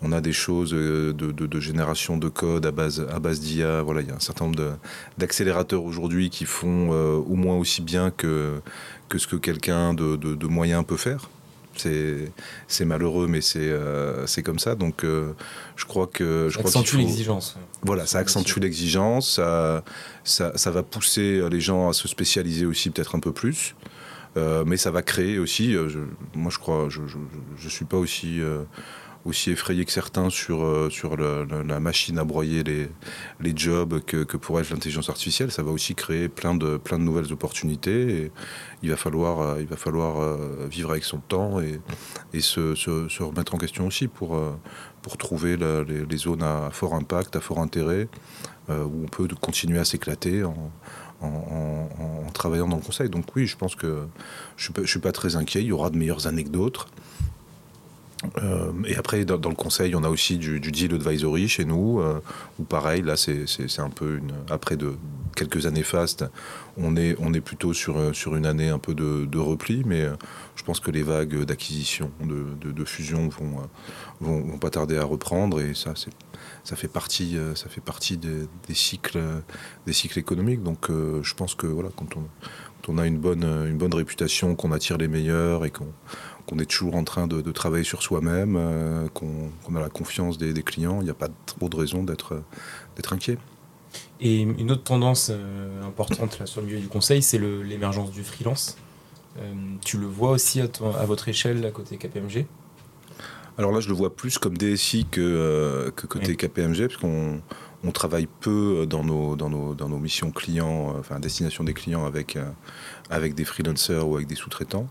[0.01, 3.81] on a des choses de, de, génération de code à base, à base d'IA.
[3.81, 4.77] Voilà, il y a un certain nombre
[5.17, 8.61] d'accélérateurs aujourd'hui qui font au moins aussi bien que,
[9.09, 11.29] que ce que quelqu'un de, de, moyen peut faire
[12.67, 14.75] c'est malheureux, mais c'est euh, c'est comme ça.
[14.75, 15.33] Donc, euh,
[15.75, 16.49] je crois que.
[16.49, 17.57] Ça accentue l'exigence.
[17.83, 19.83] Voilà, ça accentue l'exigence, ça,
[20.23, 23.75] ça, ça, va pousser les gens à se spécialiser aussi peut-être un peu plus.
[24.37, 25.75] Euh, mais ça va créer aussi,
[26.35, 28.39] moi je crois, je ne suis pas aussi
[29.25, 32.89] aussi effrayé que certains sur, euh, sur la machine à broyer les,
[33.39, 35.51] les jobs que, que pourrait être l'intelligence artificielle.
[35.51, 38.31] Ça va aussi créer plein de, plein de nouvelles opportunités.
[38.81, 41.79] Il va falloir, euh, il va falloir euh, vivre avec son temps et,
[42.33, 44.39] et se, remettre en question aussi pour,
[45.01, 48.07] pour trouver les, zones à fort impact, à fort intérêt,
[48.69, 50.71] où on peut continuer à s'éclater en,
[51.21, 53.09] en, travaillant dans le conseil.
[53.09, 54.07] Donc oui, je pense que
[54.57, 55.61] je ne suis, suis, pas très inquiet.
[55.61, 56.87] Il y aura de meilleures d'autres.
[58.41, 62.21] Euh, et après, dans, le conseil, on a aussi du, deal advisory chez nous, euh,
[62.59, 63.45] où pareil, là, c'est
[63.79, 64.33] un peu une.
[64.49, 64.77] Après
[65.35, 66.25] quelques années fastes,
[66.77, 70.13] on est, plutôt sur, sur une année un peu de, repli, mais euh,
[70.55, 73.61] je pense que les vagues d'acquisition, de, fusion vont,
[74.19, 75.93] vont, pas tarder à reprendre, et ça,
[76.63, 79.19] ça fait partie, ça fait partie des, cycles,
[79.85, 80.63] des cycles économiques.
[80.63, 82.17] Donc, je pense que voilà, quand
[82.87, 85.87] on, a une bonne, une bonne réputation, qu'on attire les meilleurs et qu'on
[86.45, 90.53] qu'on est toujours en train de, travailler sur soi-même, euh, qu'on a la confiance des,
[90.63, 92.43] clients, il n'y a pas trop de raison d'être
[93.11, 93.37] inquiet.
[94.19, 98.23] Et une autre tendance euh, importante là, sur le milieu du conseil, c'est l'émergence du
[98.23, 98.77] freelance.
[99.39, 99.53] Euh,
[99.83, 100.65] tu le vois aussi à,
[100.99, 102.45] à, votre échelle, à côté KPMG
[103.57, 107.41] Alors là, je le vois plus comme DSI que, que côté KPMG, parce qu'on
[107.83, 112.05] on travaille peu dans nos, dans nos, dans nos missions clients, enfin destination des clients
[112.05, 112.37] avec,
[113.09, 114.87] avec des freelancers ou avec des sous-traitants.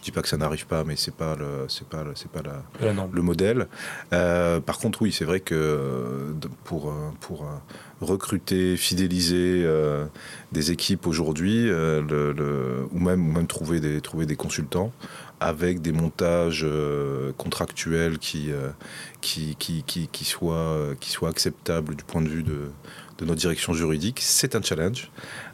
[0.00, 2.42] Je dis pas que ça n'arrive pas, mais c'est pas le, c'est pas, c'est pas
[2.42, 3.66] la, le modèle.
[4.12, 6.34] Euh, par contre, oui, c'est vrai que
[6.64, 7.46] pour pour
[8.00, 10.06] recruter, fidéliser euh,
[10.52, 14.92] des équipes aujourd'hui, euh, le, ou même ou même trouver des trouver des consultants,
[15.40, 16.66] avec des montages
[17.38, 18.50] contractuels qui,
[19.20, 22.70] qui, qui, qui, qui, soient, qui soient acceptables du point de vue de,
[23.20, 24.20] de notre direction juridique.
[24.22, 25.10] C'est un challenge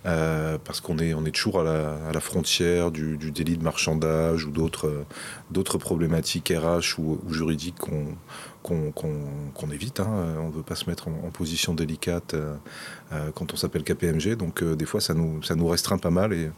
[0.07, 3.59] euh, parce qu'on est, on est toujours à la, à la frontière du, du, délit
[3.59, 5.05] de marchandage ou d'autres,
[5.51, 8.07] d'autres problématiques RH ou, ou juridiques qu'on,
[8.67, 10.01] qu'on évite.
[10.01, 10.37] Hein.
[10.41, 12.55] On ne veut pas se mettre en, position délicate euh,
[13.13, 14.37] euh, quand on s'appelle KPMG.
[14.37, 16.33] Donc euh, des fois, ça nous, nous restreint pas mal.
[16.33, 16.51] Et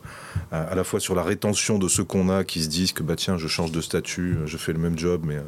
[0.53, 3.17] à la fois sur la rétention de ceux qu'on a qui se disent que bah,
[3.17, 5.39] tiens, je change de statut, je fais le même job, mais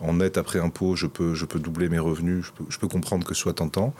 [0.00, 2.52] en net après impôt, je peux, doubler mes revenus.
[2.68, 3.94] Je peux, comprendre que ce soit tentant.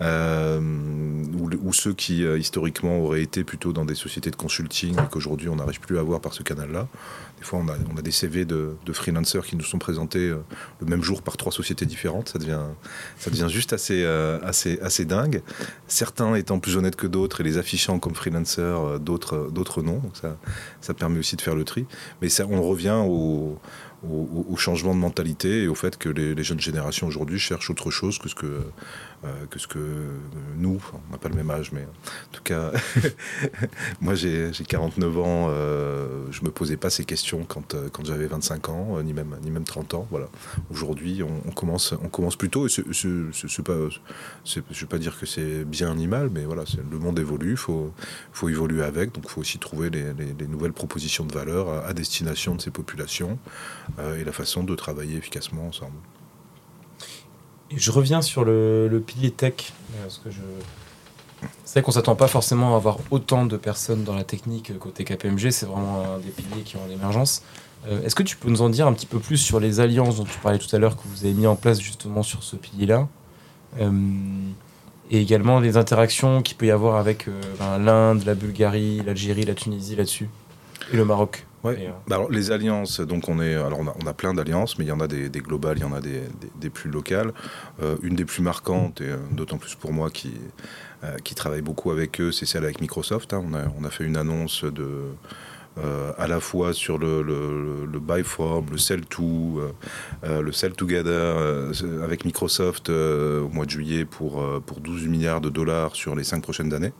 [0.00, 5.48] Ou, ou, ceux qui historiquement auraient été plutôt dans des sociétés de consulting et qu'aujourd'hui
[5.48, 6.86] on n'arrive plus à voir par ce canal-là.
[7.44, 11.36] Fois, on a, des CV de, freelancers qui nous sont présentés le même jour par
[11.36, 12.30] trois sociétés différentes.
[12.30, 12.60] Ça devient,
[13.18, 15.42] ça devient juste assez, euh, assez, assez dingue.
[15.88, 20.02] Certains étant plus honnêtes que d'autres et les affichant comme freelancers, euh, d'autres, d'autres non.
[20.14, 20.36] Ça,
[20.80, 21.86] ça permet aussi de faire le tri.
[22.22, 23.58] Mais ça, on revient au,
[24.10, 28.18] au, changement de mentalité et au fait que les, jeunes générations aujourd'hui cherchent autre chose
[28.18, 28.62] que ce que,
[29.24, 29.78] euh, que, ce que
[30.56, 32.72] nous, on n'a pas le même âge, mais en tout cas,
[34.00, 38.26] moi j'ai 49 ans, euh, je me posais pas ces questions quand, euh, quand j'avais
[38.26, 40.06] 25 ans, ni même, ni même 30 ans.
[40.10, 40.26] Voilà.
[40.70, 42.66] Aujourd'hui, on, commence, on commence plus tôt.
[42.66, 47.18] Et je ne vais pas dire que c'est bien ni mal, mais voilà, le monde
[47.18, 47.92] évolue, il faut,
[48.32, 51.92] faut évoluer avec, donc il faut aussi trouver les, les, nouvelles propositions de valeur à
[51.94, 53.38] destination de ces populations.
[53.98, 55.96] Euh, et la façon de travailler efficacement ensemble.
[57.74, 59.72] je reviens sur le, pilier tech.
[61.64, 65.04] C'est vrai qu'on s'attend pas forcément à avoir autant de personnes dans la technique côté
[65.04, 67.42] KPMG, c'est vraiment un des piliers qui ont l'émergence.
[67.86, 70.16] Euh, est-ce que tu peux nous en dire un petit peu plus sur les alliances
[70.16, 72.56] dont tu parlais tout à l'heure que vous avez mis en place justement sur ce
[72.56, 73.08] pilier-là
[73.80, 73.90] euh,
[75.10, 77.28] Et également les interactions qu'il peut y avoir avec
[77.58, 80.30] ben, l'Inde, la Bulgarie, l'Algérie, la Tunisie là-dessus
[80.92, 81.46] et le Maroc?
[81.64, 81.76] Ouais.
[81.80, 84.78] Euh, bah alors, les alliances, donc on est, alors on a, on a plein d'alliances,
[84.78, 86.70] mais il y en a des, des, globales, il y en a des, des, des
[86.70, 87.32] plus locales.
[87.82, 90.32] Euh, une des plus marquantes, et euh, d'autant plus pour moi qui,
[91.22, 93.34] qui travaille beaucoup avec eux, c'est celle avec Microsoft.
[93.34, 93.44] Hein.
[93.46, 94.88] On, a, on, a, fait une annonce de,
[95.78, 99.60] euh, à la fois sur le, le, le buy from, le sell to,
[100.24, 101.36] euh, le sell together
[102.02, 106.42] avec Microsoft au mois de juillet pour, pour 12 milliards de dollars sur les 5
[106.42, 106.92] prochaines années.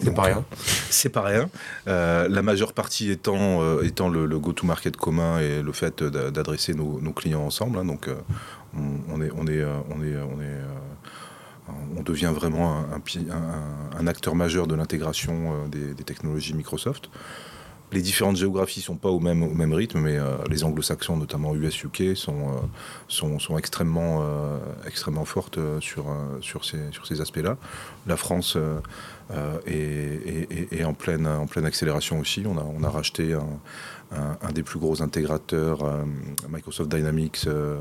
[0.00, 0.44] C'est pas rien.
[0.90, 1.50] C'est pas rien.
[1.88, 7.42] Euh, la majeure partie étant, euh, le, go-to-market commun et le fait d'adresser nos, clients
[7.42, 7.78] ensemble.
[7.78, 8.14] Hein, donc, euh,
[8.74, 10.60] on, est, on, est, on, est, on, est,
[11.96, 12.84] on devient vraiment
[13.98, 17.10] un, acteur majeur de l'intégration des, technologies Microsoft.
[17.92, 20.16] Les différentes géographies sont pas au même, rythme, mais
[20.48, 22.62] les anglo-saxons, notamment US-UK, sont,
[23.08, 24.24] sont, extrêmement,
[25.26, 27.58] fortes sur ces, sur ces aspects-là.
[28.06, 28.56] La France
[29.32, 32.44] euh, et, en, pleine, en pleine accélération aussi.
[32.46, 33.36] On a, on a racheté
[34.14, 36.04] un, des plus gros intégrateurs, euh,
[36.48, 37.78] Microsoft Dynamics, euh,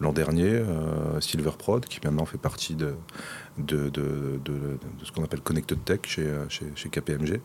[0.00, 2.94] l'an dernier, euh, Silverprod, qui maintenant fait partie de,
[3.58, 7.40] de, de, de, ce qu'on appelle Connected Tech chez, chez, KPMG.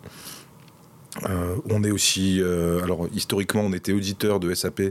[1.69, 2.41] On est aussi,
[2.83, 4.81] alors historiquement, on était auditeur de SAP,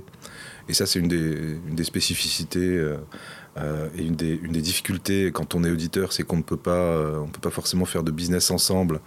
[0.68, 2.84] et ça, c'est une des, spécificités
[3.56, 7.24] euh, et une des, difficultés quand on est auditeur, c'est qu'on ne peut pas, euh,
[7.32, 9.00] peut pas forcément faire de business ensemble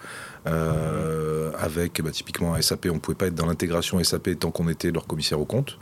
[0.48, 4.52] euh, avec, bah, typiquement un SAP, on ne pouvait pas être dans l'intégration SAP tant
[4.52, 5.78] qu'on était leur commissaire au compte.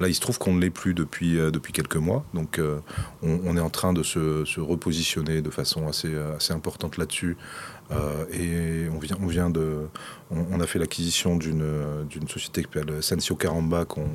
[0.00, 2.60] Là, il se trouve qu'on ne l'est plus depuis, depuis quelques mois, donc
[3.22, 7.36] on, on, est en train de se, se, repositionner de façon assez, assez importante là-dessus.
[8.32, 9.88] Et on vient, on vient de,
[10.30, 14.08] on, a fait l'acquisition d'une d'une société qui s'appelle Sensio Caramba qu'on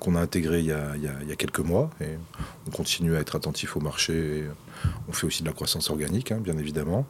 [0.00, 2.18] qu a intégrée il y a, il, quelques mois, et
[2.66, 4.44] on continue à être attentif au marché.
[5.08, 7.06] On fait aussi de la croissance organique, hein, bien évidemment.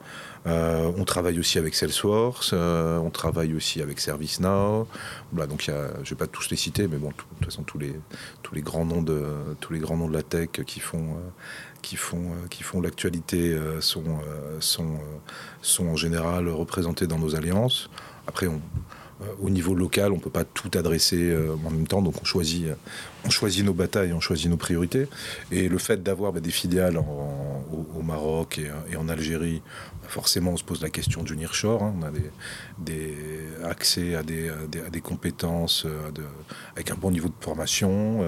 [0.46, 4.86] Euh, on travaille aussi avec Salesforce, euh, on travaille aussi avec ServiceNow.
[5.32, 7.44] Voilà, donc y a, je ne vais pas tous les citer, mais bon, de toute
[7.44, 7.94] façon, tous les,
[8.42, 9.22] tous les grands noms de,
[9.60, 11.30] tous les grands noms de la tech qui font, euh,
[11.82, 14.98] qui font, euh, qui font l'actualité euh, sont, euh, sont,
[15.62, 17.90] sont en général représentés dans nos alliances.
[18.26, 18.46] Après,
[19.40, 22.66] au niveau local, on ne peut pas tout adresser en même temps, donc on choisit,
[23.24, 25.08] on choisit nos batailles, on choisit nos priorités.
[25.50, 28.60] Et le fait d'avoir bah, des filiales au, Maroc
[28.92, 29.62] et, en Algérie,
[30.02, 31.82] bah, forcément, on se pose la question du nearshore.
[31.82, 31.94] Hein.
[31.98, 32.10] On a
[32.78, 33.14] des,
[33.64, 35.86] accès à des, compétences
[36.76, 38.20] avec un bon niveau de formation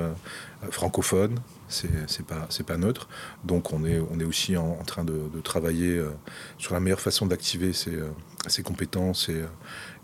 [0.70, 1.38] francophone.
[1.70, 3.08] C'est pas, pas neutre.
[3.44, 6.10] Donc on est, on est aussi en, train de, travailler euh,
[6.58, 8.10] sur la meilleure façon d'activer ces, euh,
[8.48, 9.42] ces compétences et,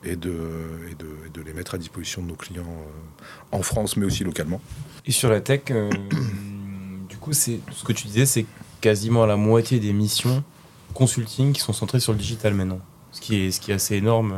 [0.05, 0.33] et de,
[0.91, 4.25] et, de, de, les mettre à disposition de nos clients euh, en France, mais aussi
[4.25, 4.61] localement.
[5.05, 5.91] Et sur la tech, euh,
[7.09, 8.47] du coup, ce que tu disais, c'est
[8.81, 10.45] quasiment la moitié des missions
[10.95, 12.81] consulting qui sont centrées sur le digital maintenant.
[13.13, 14.35] Ce qui est, ce qui est assez énorme.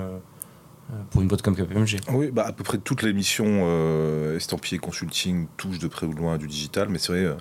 [0.90, 2.00] Euh, pour une boîte comme KPMG.
[2.10, 6.14] Oui, bah à peu près toutes les missions euh, estampillées consulting touchent de près ou
[6.14, 7.36] de loin du digital, mais c'est vrai,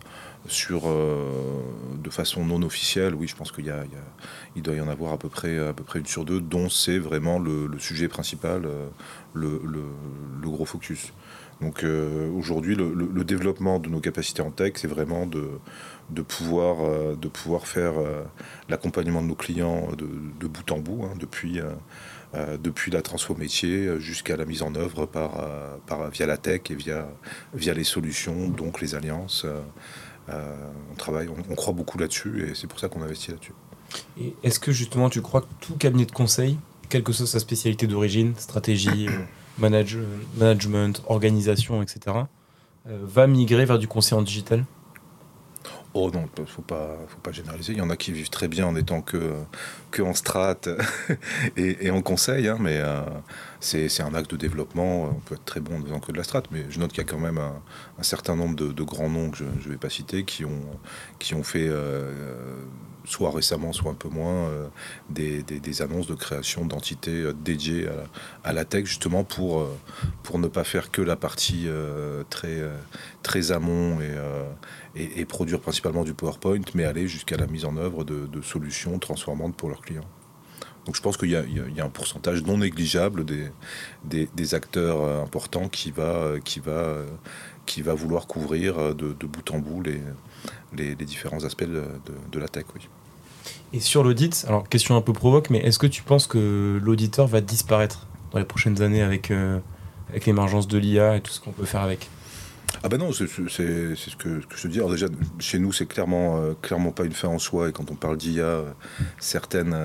[0.48, 3.84] sur, de façon non officielle, oui, je pense qu'il y a,
[4.56, 6.70] il, doit y en avoir à peu près, à peu près une sur deux, dont
[6.70, 8.68] c'est vraiment le, sujet principal,
[9.34, 11.12] le, le, gros focus.
[11.60, 11.86] Donc
[12.36, 15.60] aujourd'hui, le, développement de nos capacités en tech, c'est vraiment de,
[16.10, 18.24] de pouvoir, euh, de pouvoir faire euh,
[18.70, 20.08] l'accompagnement de nos clients de,
[20.40, 21.60] de bout en bout, hein, depuis,
[22.38, 25.46] euh, depuis la transfo métier jusqu'à la mise en œuvre par,
[25.86, 27.08] par, via la tech et via,
[27.54, 29.46] via les solutions, donc les alliances.
[30.30, 33.54] on travaille, on, croit beaucoup là-dessus et c'est pour ça qu'on investit là-dessus.
[34.20, 36.58] Et est-ce que justement tu crois que tout cabinet de conseil,
[36.90, 39.08] quelle que soit sa spécialité d'origine, stratégie,
[39.58, 42.18] management, organisation, etc.,
[42.86, 44.64] va migrer vers du conseil en digital?
[46.00, 47.74] Oh non, faut pas, faut pas généraliser.
[47.74, 49.34] Il y en a qui vivent très bien en étant que,
[50.00, 50.60] en strat
[51.58, 53.02] et, en conseil, hein, mais euh,
[53.62, 55.06] c'est un acte de développement.
[55.06, 57.00] On peut être très bon en faisant que de la strat, mais je note qu'il
[57.04, 59.90] y a quand même un, certain nombre de, grands noms que je ne vais pas
[59.90, 62.14] citer qui ont, fait euh,
[63.06, 64.68] soit récemment, soit un peu moins, euh,
[65.10, 67.90] des, annonces de création d'entités dédiées
[68.44, 69.68] à, la tech, justement pour,
[70.22, 71.68] pour ne pas faire que la partie
[72.30, 72.62] très,
[73.24, 74.16] très amont et,
[74.98, 79.56] et, produire principalement du PowerPoint, mais aller jusqu'à la mise en œuvre de, solutions transformantes
[79.56, 80.06] pour leurs clients.
[80.86, 86.36] Donc je pense qu'il y, a un pourcentage non négligeable des, acteurs importants qui va,
[86.44, 92.66] qui, va, vouloir couvrir de, bout en bout les, différents aspects de, la tech.
[93.74, 97.28] Et sur l'audit, alors question un peu provoque, mais est-ce que tu penses que l'auditeur
[97.28, 99.60] va disparaître dans les prochaines années euh,
[100.10, 102.10] avec l'émergence de l'IA et tout ce qu'on peut faire avec?
[102.84, 104.78] Ah ben non, c'est ce que, je te dis.
[104.78, 105.08] Alors déjà,
[105.40, 107.70] chez nous, c'est clairement, euh, clairement pas une fin en soi.
[107.70, 108.64] Et quand on parle d'IA,
[109.20, 109.76] certaines,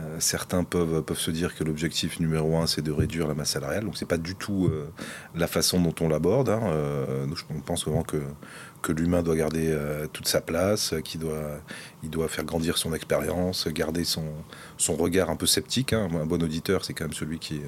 [0.00, 3.50] euh, certains peuvent, peuvent se dire que l'objectif numéro un, c'est de réduire la masse
[3.50, 3.84] salariale.
[3.84, 4.70] Donc c'est pas du tout
[5.34, 6.48] la façon dont on l'aborde.
[6.48, 6.60] Hein.
[7.50, 8.18] on pense vraiment que
[8.80, 11.60] que l'humain doit garder euh, toute sa place, euh, qu'il doit,
[12.02, 14.24] il doit faire grandir son expérience, garder son,
[14.78, 15.92] son regard un peu sceptique.
[15.92, 16.08] Hein.
[16.14, 17.60] Un bon auditeur, c'est quand même celui qui,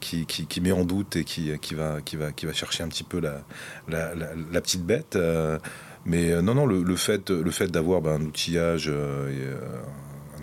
[0.00, 2.88] qui, qui, met en doute et qui, qui, va, qui, va, qui va chercher un
[2.88, 3.44] petit peu la,
[3.88, 5.16] la, petite bête.
[5.16, 5.58] Euh.
[6.06, 8.90] mais non, non, le, le fait, le fait d'avoir ben, un outillage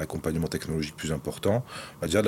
[0.01, 1.63] accompagnement technologique plus important.
[2.01, 2.21] Bah, déjà,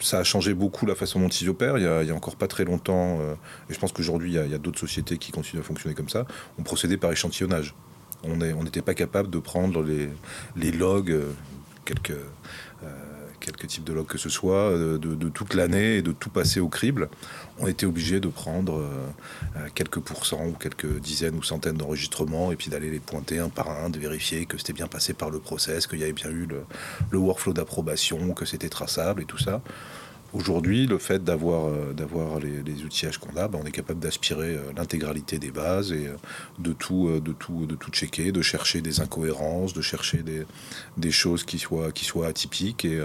[0.00, 1.78] ça a changé beaucoup la façon dont ils opèrent.
[1.78, 3.34] Il y a, encore pas très longtemps, euh,
[3.68, 6.26] et je pense qu'aujourd'hui, il y a, d'autres sociétés qui continuent à fonctionner comme ça,
[6.58, 7.74] on procédait par échantillonnage.
[8.22, 10.10] On n'était pas capable de prendre les,
[10.54, 11.32] les logs, euh,
[11.86, 12.18] quelques,
[13.40, 16.30] euh, quelques types de logs que ce soit, de, de toute l'année et de tout
[16.30, 17.08] passer au crible
[17.60, 18.88] on était obligé de prendre euh,
[19.56, 23.50] euh, quelques pourcents ou quelques dizaines ou centaines d'enregistrements et puis d'aller les pointer un
[23.50, 26.30] par un, de vérifier que c'était bien passé par le process, qu'il y avait bien
[26.30, 29.60] eu le, workflow d'approbation, que c'était traçable et tout ça.
[30.32, 35.38] Aujourd'hui, le fait d'avoir euh, les, outillages qu'on a, ben, on est capable d'aspirer l'intégralité
[35.38, 36.08] des bases et
[36.58, 40.44] de tout de tout de tout checker, de chercher des incohérences, de chercher des,
[40.96, 43.00] des choses qui soient qui soient atypiques et,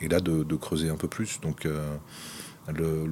[0.00, 1.40] et là de, creuser un peu plus.
[1.40, 3.06] Donc le,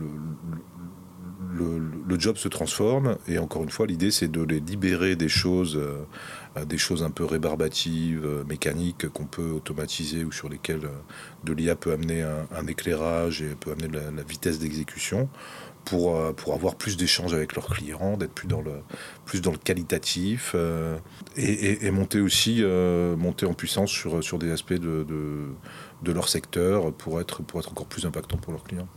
[1.55, 5.77] le, job se transforme et encore une fois l'idée c'est de les libérer des choses
[5.77, 6.05] euh,
[6.67, 11.01] des choses un peu rébarbatives euh, mécaniques qu'on peut automatiser ou sur lesquelles euh,
[11.45, 15.29] de l'IA peut amener un, éclairage et peut amener la, vitesse d'exécution
[15.85, 18.73] pour, pour avoir plus d'échanges avec leurs clients, d'être plus dans le,
[19.25, 20.55] plus dans le qualitatif
[21.37, 25.49] et, monter aussi monter en puissance sur, sur des aspects de, de,
[26.03, 28.89] de, leur secteur pour être, pour être encore plus impactant pour leurs clients.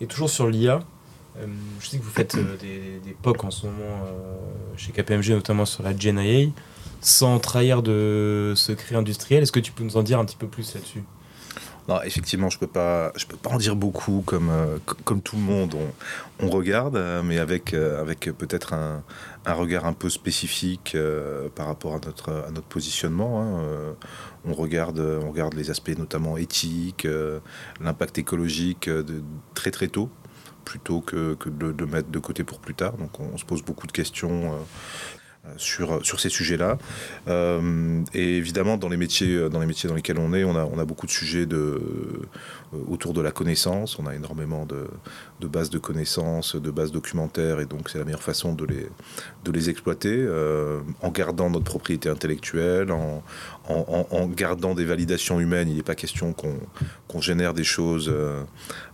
[0.00, 0.80] Et toujours sur l'IA,
[1.38, 1.46] euh,
[1.80, 5.64] je sais que vous faites euh, des, POC en ce moment euh, chez KPMG, notamment
[5.64, 6.50] sur la GNIA.
[7.02, 10.46] Sans trahir de secret industriel, est-ce que tu peux nous en dire un petit peu
[10.46, 11.02] plus là-dessus?
[11.88, 14.50] Non, effectivement, je peux pas, peux pas en dire beaucoup comme
[15.04, 15.74] comme tout le monde.
[16.38, 19.02] On, regarde, mais avec avec peut-être un,
[19.46, 20.96] un, regard un peu spécifique
[21.56, 23.42] par rapport à notre à notre positionnement.
[23.42, 23.96] Hein.
[24.44, 27.08] on regarde on regarde les aspects notamment éthiques,
[27.80, 29.24] l'impact écologique de
[29.54, 30.08] très très tôt
[30.64, 32.92] plutôt que, de le mettre de côté pour plus tard.
[32.96, 34.52] Donc on, se pose beaucoup de questions.
[35.44, 36.78] Euh, sur, sur ces sujets-là.
[37.26, 40.64] Euh, et évidemment, dans les, métiers, dans les métiers dans lesquels on est, on a,
[40.64, 42.28] on a beaucoup de sujets de, euh,
[42.88, 43.98] autour de la connaissance.
[43.98, 44.88] On a énormément de,
[45.46, 50.26] bases de connaissances, de bases documentaires, et donc c'est la meilleure façon de les, exploiter
[51.02, 53.22] en gardant notre propriété intellectuelle, en,
[54.28, 55.68] gardant des validations humaines.
[55.68, 58.42] Il n'est pas question qu'on génère des choses euh,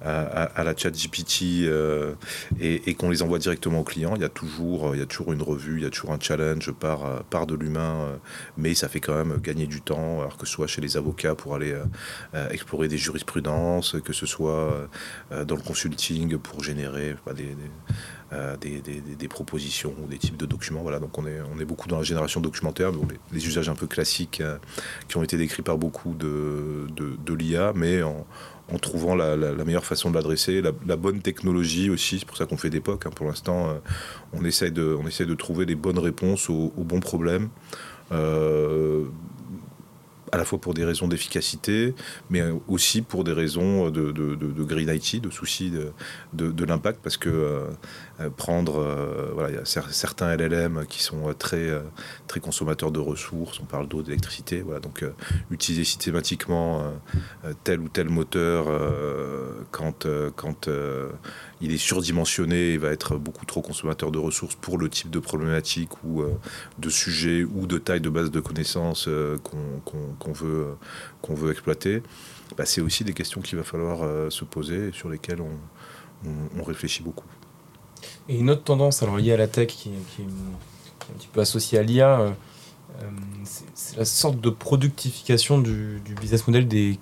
[0.02, 2.14] à, la chat GPT euh,
[2.60, 4.14] et, qu'on les envoie directement au client.
[4.16, 4.92] Il y, a toujours,
[5.32, 8.18] une revue, il y a toujours un challenge part, part de l'humain,
[8.56, 11.34] mais ça fait quand même gagner du temps, alors que ce soit chez les avocats
[11.34, 11.74] pour aller
[12.50, 13.67] explorer des jurisprudences,
[14.04, 14.88] que ce soit
[15.30, 17.16] dans le consulting pour générer
[18.60, 20.82] des, des, des, propositions ou des types de documents.
[20.82, 23.74] Voilà, donc on est, on est beaucoup dans la génération documentaire, donc les, usages un
[23.74, 24.42] peu classiques
[25.08, 28.26] qui ont été décrits par beaucoup de, de, l'IA, mais en,
[28.72, 32.18] en trouvant la, meilleure façon de l'adresser, la, bonne technologie aussi.
[32.18, 33.06] C'est pour ça qu'on fait POC.
[33.06, 33.10] Hein.
[33.14, 33.74] Pour l'instant, euh,
[34.32, 37.48] on, essaie de, essaie de trouver les bonnes réponses aux, bons problèmes.
[38.12, 39.04] Euh,
[40.32, 41.94] à la fois pour des raisons d'efficacité,
[42.30, 44.12] mais aussi pour des raisons de,
[44.64, 45.72] green IT, de soucis
[46.32, 47.66] de, l'impact, parce que euh,
[48.36, 51.80] prendre, euh, voilà, il y a certains LLM qui sont très, euh,
[52.26, 55.04] très consommateurs de ressources, on parle d'eau, d'électricité, voilà, donc
[55.50, 56.92] utiliser systématiquement
[57.64, 58.66] tel ou tel moteur
[59.70, 60.06] quand,
[60.36, 60.68] quand
[61.60, 65.18] il est surdimensionné et va être beaucoup trop consommateur de ressources pour le type de
[65.18, 66.24] problématique ou
[66.78, 69.08] de sujet ou de taille de base de connaissances
[69.44, 70.76] qu'on veut,
[71.22, 72.02] qu'on veut exploiter,
[72.56, 77.02] bah, c'est aussi des questions qu'il va falloir se poser et sur lesquelles on réfléchit
[77.02, 77.26] beaucoup.
[78.28, 81.78] Et une autre tendance, alors liée à la tech, qui, est un petit peu associée
[81.78, 82.30] à l'IA, euh,
[83.00, 83.10] euh,
[83.74, 86.98] c'est la sorte de productification du, business model des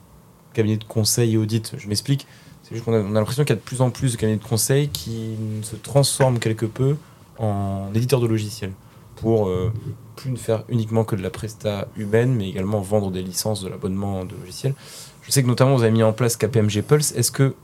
[0.53, 1.75] cabinets de conseil et audit.
[1.77, 2.27] Je m'explique.
[2.63, 4.45] C'est juste qu'on a, l'impression qu'il y a de plus en plus de cabinets de
[4.45, 6.97] conseil qui se transforment quelque peu
[7.39, 8.73] en éditeurs de logiciels
[9.17, 9.73] pour euh,
[10.15, 13.69] plus ne faire uniquement que de la presta humaine, mais également vendre des licences de
[13.69, 14.75] l'abonnement de logiciels.
[15.23, 17.13] Je sais que notamment vous avez mis en place KPMG Pulse.
[17.13, 17.55] Est-ce que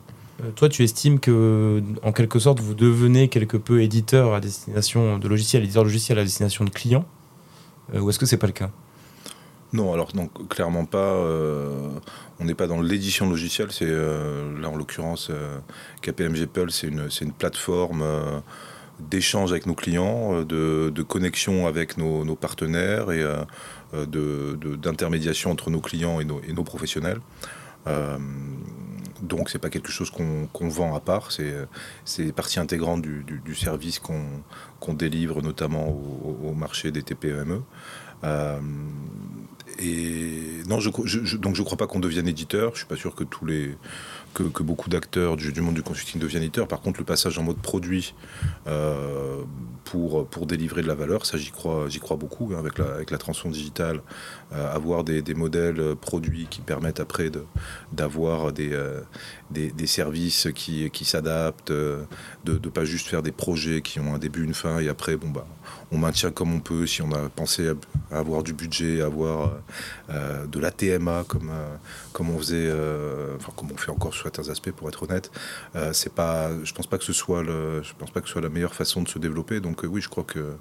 [0.56, 5.28] toi, tu estimes que, en quelque sorte, vous devenez quelque peu éditeur à destination de
[5.28, 7.04] logiciels, éditeur de logiciels à destination de clients,
[7.94, 8.70] euh, ou est-ce que c'est pas le cas?
[9.72, 10.98] Non, alors donc clairement pas.
[10.98, 11.88] Euh,
[12.40, 13.68] on n'est pas dans l'édition logicielle.
[13.70, 15.30] C'est là en l'occurrence
[16.02, 18.04] KPMG Pulse, c'est une, plateforme
[19.00, 23.24] d'échange avec nos clients, de, connexion avec nos, partenaires et
[23.94, 27.20] d'intermédiation entre nos clients et nos professionnels.
[29.22, 31.30] Donc c'est pas quelque chose qu'on vend à part,
[32.04, 37.62] c'est partie intégrante du, service qu'on délivre notamment au, marché des TPE-ME.
[38.24, 38.60] Euh,
[39.78, 42.72] et non, je, donc je crois pas qu'on devienne éditeur.
[42.72, 43.76] Je suis pas sûr que tous les
[44.34, 46.68] que, beaucoup d'acteurs du, monde du consulting deviennent éditeurs.
[46.68, 48.14] Par contre, le passage en mode produit
[48.66, 49.42] euh,
[49.84, 53.10] pour, pour délivrer de la valeur, ça j'y crois, crois beaucoup hein, avec, la, avec
[53.10, 54.02] la transformation digitale,
[54.54, 57.30] avoir des, modèles produits qui permettent après
[57.92, 59.00] d'avoir des, euh,
[59.50, 62.06] des, services qui, qui s'adaptent, de
[62.46, 65.28] ne pas juste faire des projets qui ont un début, une fin et après, bon
[65.28, 65.46] bah
[65.92, 66.86] on maintient comme on peut.
[66.86, 67.68] Si on a pensé
[68.10, 69.52] à, avoir du budget, à avoir
[70.10, 71.76] euh, de la TMA comme, euh,
[72.12, 75.30] comme on faisait, euh, enfin comme on fait encore sur certains aspects pour être honnête,
[75.92, 77.42] c'est pas, je pense pense pas que ce soit
[78.40, 79.60] la meilleure façon de se développer.
[79.60, 80.56] Donc oui, je crois que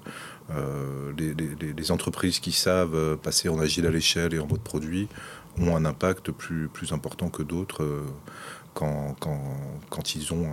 [1.16, 5.08] les, entreprises qui savent passer en à l'échelle et en mode produit
[5.58, 8.04] ont un impact plus, plus important que d'autres
[8.74, 9.40] quand, quand,
[9.90, 10.46] quand, ils ont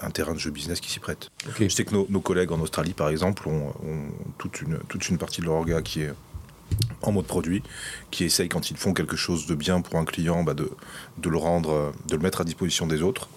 [0.00, 1.30] un, terrain de jeu business qui s'y prête.
[1.58, 3.72] Je sais que nos, collègues en Australie, par exemple, ont,
[4.38, 6.12] toute, une, toute une partie de leur orga qui est
[7.02, 7.62] en mode produit,
[8.10, 10.70] qui essaye quand ils font quelque chose de bien pour un client, bah de,
[11.18, 13.28] de, le rendre, de le mettre à disposition des autres.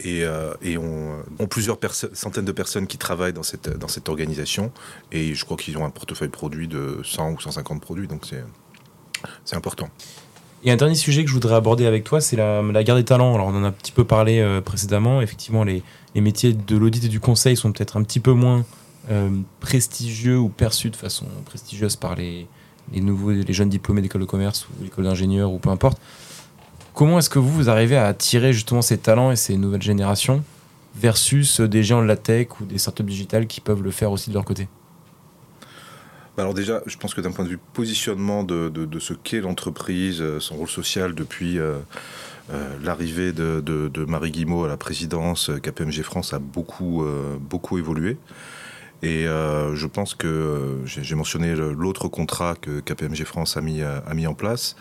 [0.00, 1.78] Et, euh, on, ont plusieurs
[2.12, 4.72] centaines de personnes qui travaillent dans cette, organisation.
[5.12, 8.22] Et je crois qu'ils ont un portefeuille produit de 100 ou 150 produits, donc
[9.44, 9.88] c'est important.
[10.64, 13.04] Et un dernier sujet que je voudrais aborder avec toi, c'est la, la, guerre des
[13.04, 13.34] talents.
[13.34, 15.22] Alors, on en a un petit peu parlé euh, précédemment.
[15.22, 15.82] Effectivement, les,
[16.16, 18.64] métiers de l'audit et du conseil sont peut-être un petit peu moins
[19.10, 19.30] euh,
[19.60, 22.48] prestigieux ou perçus de façon prestigieuse par les,
[22.92, 26.00] nouveaux, les jeunes diplômés d'école de commerce ou l'école d'ingénieur ou peu importe.
[26.98, 30.42] Comment est-ce que vous, vous arrivez à attirer justement ces talents et ces nouvelles générations
[30.96, 34.30] versus des géants de la tech ou des startups digitales qui peuvent le faire aussi
[34.30, 34.66] de leur côté?
[36.36, 40.20] Bah alors déjà, je pense que d'un point de vue positionnement de, ce qu'est l'entreprise,
[40.20, 41.76] euh, son rôle social depuis euh,
[42.50, 47.06] euh, l'arrivée de, Marie Guimot à la présidence, KPMG France a beaucoup,
[47.78, 48.16] évolué.
[49.04, 54.74] Et je pense que j'ai mentionné l'autre contrat que KPMG France a mis en place.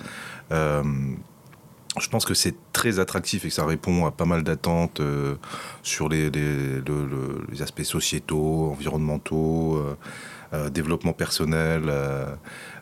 [2.00, 5.02] Je pense que c'est très attractif et que ça répond à pas mal d'attentes
[5.84, 6.32] sur les,
[7.62, 9.82] aspects sociétaux, environnementaux.
[10.54, 12.34] Euh, développement personnel euh,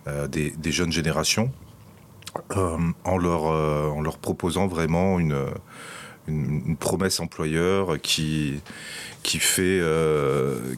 [0.08, 1.52] euh, des, jeunes générations,
[2.54, 5.36] en, leur, en leur proposant vraiment une
[6.28, 8.60] une, promesse employeur qui,
[9.24, 9.82] qui fait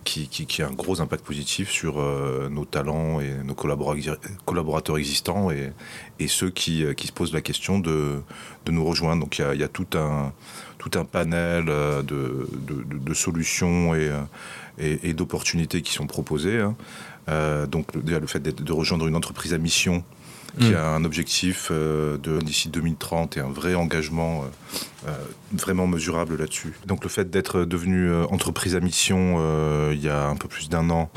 [0.03, 1.97] qui, qui, a un gros impact positif sur
[2.49, 5.71] nos talents et nos collaborateurs existants et,
[6.19, 8.21] et ceux qui, qui, se posent la question de,
[8.65, 9.23] de nous rejoindre.
[9.23, 10.33] Donc il y, a, tout un
[10.77, 14.11] tout un panel de, de, solutions et,
[14.79, 16.59] et, d'opportunités qui sont proposées.
[16.59, 16.75] Hein.
[17.29, 20.03] Euh, donc le fait de rejoindre une entreprise à mission
[20.59, 20.75] qui mm.
[20.75, 24.45] a un objectif euh, de d'ici 2030 et un vrai engagement
[25.07, 25.11] euh,
[25.53, 26.73] vraiment mesurable là-dessus.
[26.85, 29.37] Donc le fait d'être devenu entreprise à mission
[29.91, 31.09] il y a un peu plus d'un an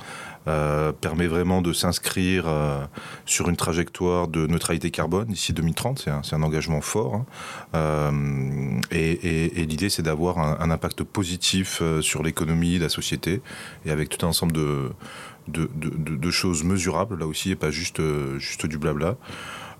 [0.48, 2.82] euh, permet vraiment de s'inscrire euh,
[3.26, 6.08] sur une trajectoire de neutralité carbone d'ici 2030.
[6.22, 7.14] C'est un, engagement fort.
[7.14, 7.26] Hein.
[7.74, 13.42] Euh, et, l'idée, c'est d'avoir un, impact positif sur l'économie, la société,
[13.84, 14.90] et avec tout un ensemble de,
[15.48, 18.00] de, choses mesurables, là aussi, et pas juste,
[18.38, 19.16] juste du blabla.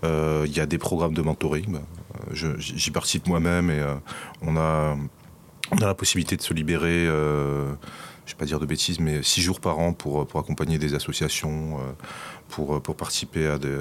[0.02, 1.78] Il y a des programmes de mentoring.
[2.32, 3.82] J'y participe moi-même et
[4.42, 4.96] on, a,
[5.70, 7.08] on a la possibilité de se libérer
[8.30, 10.78] je ne vais pas dire de bêtises, mais six jours par an pour, pour accompagner
[10.78, 11.92] des associations, euh,
[12.48, 13.76] pour, pour participer à des,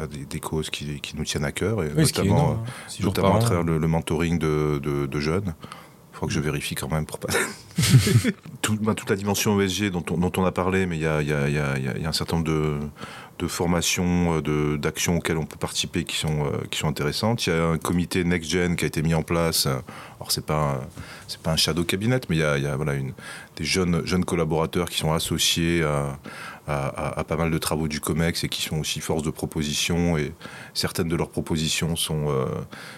[0.00, 2.64] à des, causes qui, qui, nous tiennent à cœur, et notamment,
[3.00, 5.54] notamment à travers le, mentoring de, de, jeunes.
[6.16, 7.28] Il faut que je vérifie quand même pour pas.
[8.62, 11.06] Tout, bah, toute la dimension ESG dont on, dont on a parlé, mais il y
[11.06, 12.78] a, y, a, y a, un certain nombre de,
[13.38, 17.46] de formations, euh, d'actions auxquelles on peut participer qui sont, euh, qui sont intéressantes.
[17.46, 19.66] Il y a un comité Next Gen qui a été mis en place.
[19.66, 20.80] Alors, c'est pas,
[21.28, 23.12] c'est pas un shadow cabinet, mais il y a, il y a voilà, une,
[23.56, 26.18] des jeunes, jeunes collaborateurs qui sont associés à,
[26.66, 30.16] à, pas mal de travaux du COMEX et qui sont aussi force de proposition.
[30.16, 30.32] Et
[30.74, 32.46] certaines de leurs propositions sont, euh,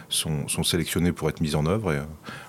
[0.08, 1.92] sont, sélectionnées pour être mises en œuvre.
[1.92, 2.00] Et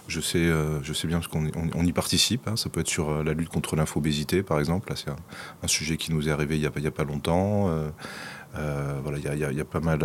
[0.07, 0.49] je, sais,
[0.81, 2.47] je sais bien qu'on on, y participe.
[2.47, 2.55] Hein.
[2.55, 4.91] Ça peut être sur la lutte contre l'infobésité, par exemple.
[4.95, 7.69] C'est un, sujet qui nous est arrivé il n'y a, a, pas longtemps.
[8.55, 9.99] Euh, voilà, il y a, y a, pas mal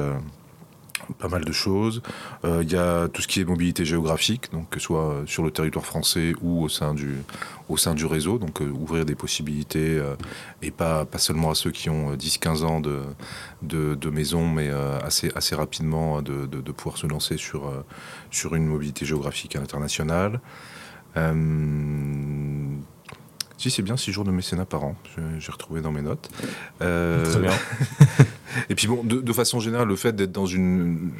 [1.19, 2.03] pas mal de choses.
[2.45, 5.43] Euh, il y a tout ce qui est mobilité géographique, donc que ce soit sur
[5.43, 7.17] le territoire français ou au sein du,
[7.69, 10.17] au sein du réseau, donc euh, ouvrir des possibilités, euh,
[10.63, 13.03] et pas, pas seulement à ceux qui ont 10-15 ans de,
[13.63, 17.71] de, de, maison, mais assez, assez rapidement de, de, pouvoir se lancer sur,
[18.31, 20.41] sur une mobilité géographique internationale.
[23.57, 24.97] Si, c'est bien, 6 jours de mécénat par an.
[25.39, 26.29] J'ai retrouvé dans mes notes.
[26.83, 27.53] Euh, Très bien.
[28.69, 31.13] et puis bon, de, façon générale, le fait d'être dans une...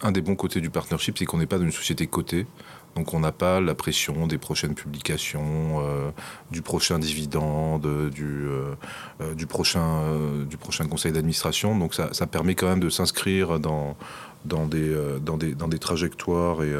[0.00, 2.46] Un des bons côtés du partnership, c'est qu'on n'est pas dans une société cotée.
[2.94, 6.10] Donc on n'a pas la pression des prochaines publications, euh,
[6.52, 10.02] du prochain dividende, du, euh, du, prochain,
[10.48, 11.76] du prochain conseil d'administration.
[11.76, 13.96] Donc ça, ça, permet quand même de s'inscrire dans,
[14.44, 16.72] dans, des, dans, des, dans des trajectoires et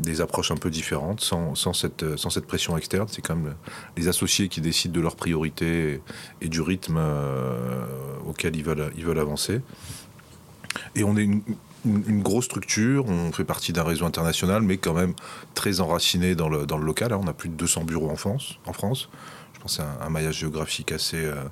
[0.00, 3.06] des approches un peu différentes, sans, cette, pression externe.
[3.10, 3.54] C'est quand même
[3.96, 6.00] les associés qui décident de leurs priorités
[6.40, 7.84] et, du rythme euh,
[8.26, 9.60] auquel ils veulent, avancer.
[10.94, 11.24] Et on est
[11.84, 15.14] une, grosse structure, on fait partie d'un réseau international, mais quand même
[15.54, 17.12] très enraciné dans le, local.
[17.14, 18.10] On a plus de 200 bureaux.
[18.10, 19.08] En France
[19.60, 21.44] pense, un, un maillage géographique assez, euh,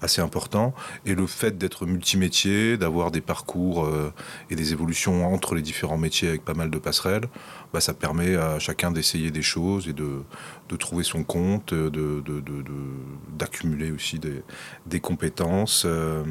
[0.00, 0.74] assez important.
[1.04, 4.12] Et le fait d'être multimétier, d'avoir des parcours euh,
[4.50, 7.28] et des évolutions entre les différents métiers avec pas mal de passerelles,
[7.72, 10.22] bah, ça permet à chacun d'essayer des choses et de,
[10.68, 14.42] de trouver son compte, d'accumuler de, de, aussi des,
[14.86, 15.84] des compétences.
[15.86, 16.24] Euh,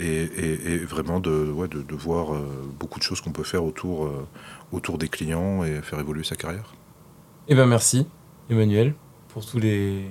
[0.00, 2.28] et, et, vraiment de, ouais, de, voir
[2.78, 4.08] beaucoup de choses qu'on peut faire autour,
[4.70, 6.72] autour des clients et faire évoluer sa carrière.
[7.48, 8.06] Eh ben merci,
[8.48, 8.94] Emmanuel,
[9.28, 10.08] pour tous les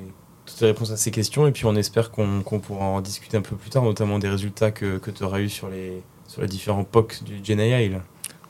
[0.48, 1.45] toutes les réponses à ces questions.
[1.45, 4.72] Et puis on espère qu'on pourra en discuter un peu plus tard, notamment des résultats
[4.72, 7.89] que, que tu auras eu sur les, sur les différents POC du GenAI.
[7.89, 8.00] Bah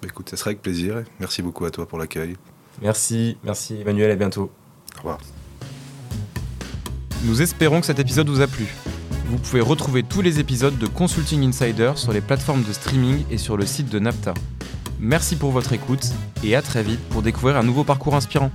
[0.03, 1.03] écoute, ça sera avec plaisir.
[1.19, 2.37] Merci beaucoup à toi pour l'accueil.
[2.81, 4.51] Merci, merci Emmanuel, à bientôt.
[4.95, 5.17] Au revoir.
[7.23, 8.67] Nous espérons que cet épisode vous a plu.
[9.25, 13.37] Vous pouvez retrouver tous les épisodes de Consulting Insider sur les plateformes de streaming et
[13.37, 14.35] sur le site de NAPTA.
[14.99, 16.05] Merci pour votre écoute
[16.43, 18.51] et à très vite pour découvrir un nouveau parcours inspirant.